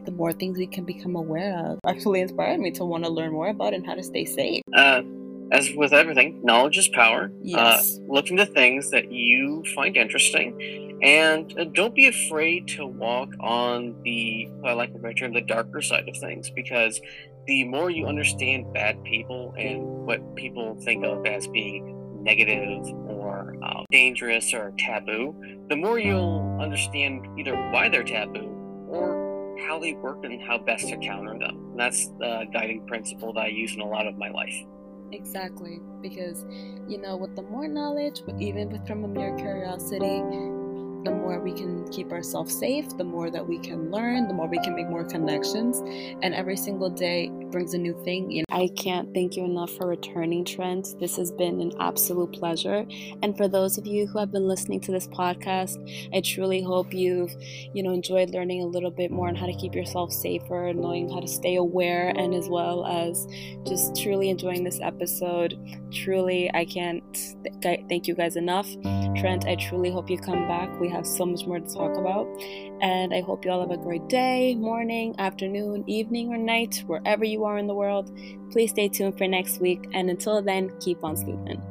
the 0.06 0.12
more 0.12 0.34
things 0.34 0.58
we 0.58 0.67
can 0.67 0.84
become 0.84 1.15
aware 1.15 1.58
of. 1.58 1.80
Actually 1.86 2.22
inspired 2.22 2.60
me 2.60 2.72
to 2.72 2.86
want 2.86 3.04
to 3.04 3.10
learn 3.10 3.32
more 3.32 3.50
about 3.50 3.74
and 3.74 3.86
how 3.86 3.94
to 3.94 4.02
stay 4.02 4.26
safe. 4.26 4.63
Uh, 4.76 5.04
as 5.52 5.72
with 5.76 5.94
everything, 5.94 6.40
knowledge 6.44 6.78
is 6.78 6.88
power. 6.88 7.26
Uh, 7.26 7.30
yes. 7.42 7.98
Uh, 7.98 8.14
look 8.14 8.30
into 8.30 8.46
things 8.46 8.90
that 8.92 9.12
you 9.12 9.64
find 9.76 9.98
interesting, 9.98 11.00
and 11.04 11.58
uh, 11.60 11.66
don't 11.66 11.94
be 11.96 12.08
afraid 12.08 12.68
to 12.70 12.86
walk 12.86 13.30
on 13.40 13.96
the, 14.04 14.50
I 14.64 14.74
like 14.74 14.94
the 14.94 15.14
term, 15.14 15.34
the 15.34 15.42
darker 15.42 15.82
side 15.82 16.08
of 16.08 16.16
things, 16.18 16.50
because 16.50 17.02
the 17.48 17.64
more 17.66 17.90
you 17.90 18.06
understand 18.06 18.72
bad 18.74 19.04
people 19.04 19.54
and 19.58 19.82
what 20.06 20.36
people 20.36 20.78
think 20.82 21.04
of 21.04 21.26
as 21.26 21.48
being 21.48 22.24
negative 22.24 22.86
or 23.08 23.56
um, 23.64 23.86
dangerous 23.92 24.54
or 24.54 24.74
taboo, 24.78 25.36
the 25.70 25.76
more 25.76 26.00
you'll 26.00 26.58
understand 26.62 27.26
either 27.40 27.56
why 27.72 27.90
they're 27.90 28.04
taboo 28.04 28.48
or 28.88 29.58
how 29.68 29.80
they 29.80 29.94
work 29.94 30.24
and 30.24 30.42
how 30.44 30.58
best 30.58 30.88
to 30.88 30.98
counter 30.98 31.38
them. 31.38 31.58
And 31.72 31.80
that's 31.80 32.08
the 32.20 32.46
guiding 32.54 32.86
principle 32.86 33.34
that 33.34 33.42
I 33.42 33.48
use 33.48 33.74
in 33.74 33.82
a 33.82 33.88
lot 33.88 34.06
of 34.08 34.18
my 34.18 34.30
life. 34.30 34.56
Exactly, 35.12 35.80
because 36.02 36.45
you 36.88 36.97
know, 36.97 37.17
with 37.17 37.36
the 37.36 37.41
more 37.43 37.67
knowledge, 37.67 38.21
even 38.39 38.69
with 38.69 38.86
from 38.88 39.04
a 39.04 39.08
mere 39.08 39.36
curiosity, 39.36 40.24
the 41.04 41.12
more 41.12 41.40
we 41.40 41.54
can 41.54 41.88
keep 41.92 42.12
ourselves 42.12 42.58
safe, 42.58 42.88
the 42.98 43.04
more 43.04 43.30
that 43.30 43.48
we 43.48 43.60
can 43.60 43.92
learn, 43.92 44.28
the 44.28 44.34
more 44.34 44.48
we 44.48 44.60
can 44.60 44.76
make 44.76 44.90
more 44.90 45.04
connections. 45.04 45.80
And 46.22 46.34
every 46.34 46.58
single 46.58 46.90
day 46.90 47.32
brings 47.52 47.74
a 47.74 47.78
new 47.78 47.94
thing. 48.04 48.30
You 48.32 48.42
know, 48.42 48.56
I 48.56 48.70
can't 48.78 49.14
thank 49.14 49.36
you 49.36 49.44
enough 49.46 49.72
for 49.72 49.88
returning, 49.88 50.46
Trent. 50.46 51.00
This 51.00 51.18
has 51.18 51.32
been 51.32 51.60
an 51.62 51.72
absolute 51.80 52.32
pleasure. 52.34 52.86
And 53.22 53.36
for 53.36 53.48
those 53.48 53.78
of 53.78 53.86
you 53.86 54.08
who 54.08 54.20
have 54.20 54.32
been 54.32 54.48
listening 54.48 54.80
to 54.82 54.92
this 54.92 55.08
podcast, 55.08 55.78
I 56.14 56.22
truly 56.22 56.62
hope 56.62 56.94
you've, 56.94 57.32
you 57.74 57.84
know, 57.84 57.92
enjoyed 57.92 58.30
learning 58.30 58.62
a 58.62 58.66
little 58.66 58.92
bit 58.92 59.12
more 59.12 59.28
on 59.28 59.36
how 59.36 59.46
to 59.46 59.54
keep 59.54 59.76
yourself 59.76 60.12
safer, 60.12 60.72
knowing 60.74 61.10
how 61.10 61.20
to 61.20 61.28
stay 61.28 61.56
aware, 61.56 62.10
and 62.10 62.34
as 62.34 62.48
well 62.48 62.86
as 62.86 63.28
just 63.68 63.96
truly 64.02 64.30
enjoying 64.30 64.64
this 64.64 64.80
episode. 64.82 65.58
Truly, 65.92 66.50
I 66.54 66.66
can't 66.66 67.04
th- 67.62 67.86
thank 67.90 68.08
you 68.08 68.16
guys 68.16 68.36
enough. 68.36 68.70
Trent, 69.16 69.46
I 69.46 69.56
truly 69.56 69.92
hope 69.92 70.10
you 70.10 70.18
come 70.18 70.48
back. 70.48 70.70
We 70.80 70.90
have 70.91 71.08
so 71.08 71.25
much 71.25 71.45
more 71.45 71.60
to 71.60 71.73
talk 71.73 71.97
about. 71.97 72.27
And 72.82 73.13
I 73.13 73.21
hope 73.21 73.45
you 73.45 73.51
all 73.51 73.62
have 73.62 73.71
a 73.71 73.77
great 73.77 74.08
day, 74.08 74.56
morning, 74.56 75.15
afternoon, 75.17 75.84
evening, 75.88 76.30
or 76.30 76.38
night, 76.38 76.84
wherever 76.88 77.23
you 77.23 77.45
are 77.45 77.58
in 77.58 77.67
the 77.67 77.75
world. 77.75 78.12
Please 78.51 78.71
stay 78.71 78.89
tuned 78.89 79.17
for 79.17 79.27
next 79.27 79.60
week. 79.60 79.88
And 79.93 80.10
until 80.10 80.41
then, 80.41 80.71
keep 80.80 81.04
on 81.04 81.15
sleuthing. 81.15 81.62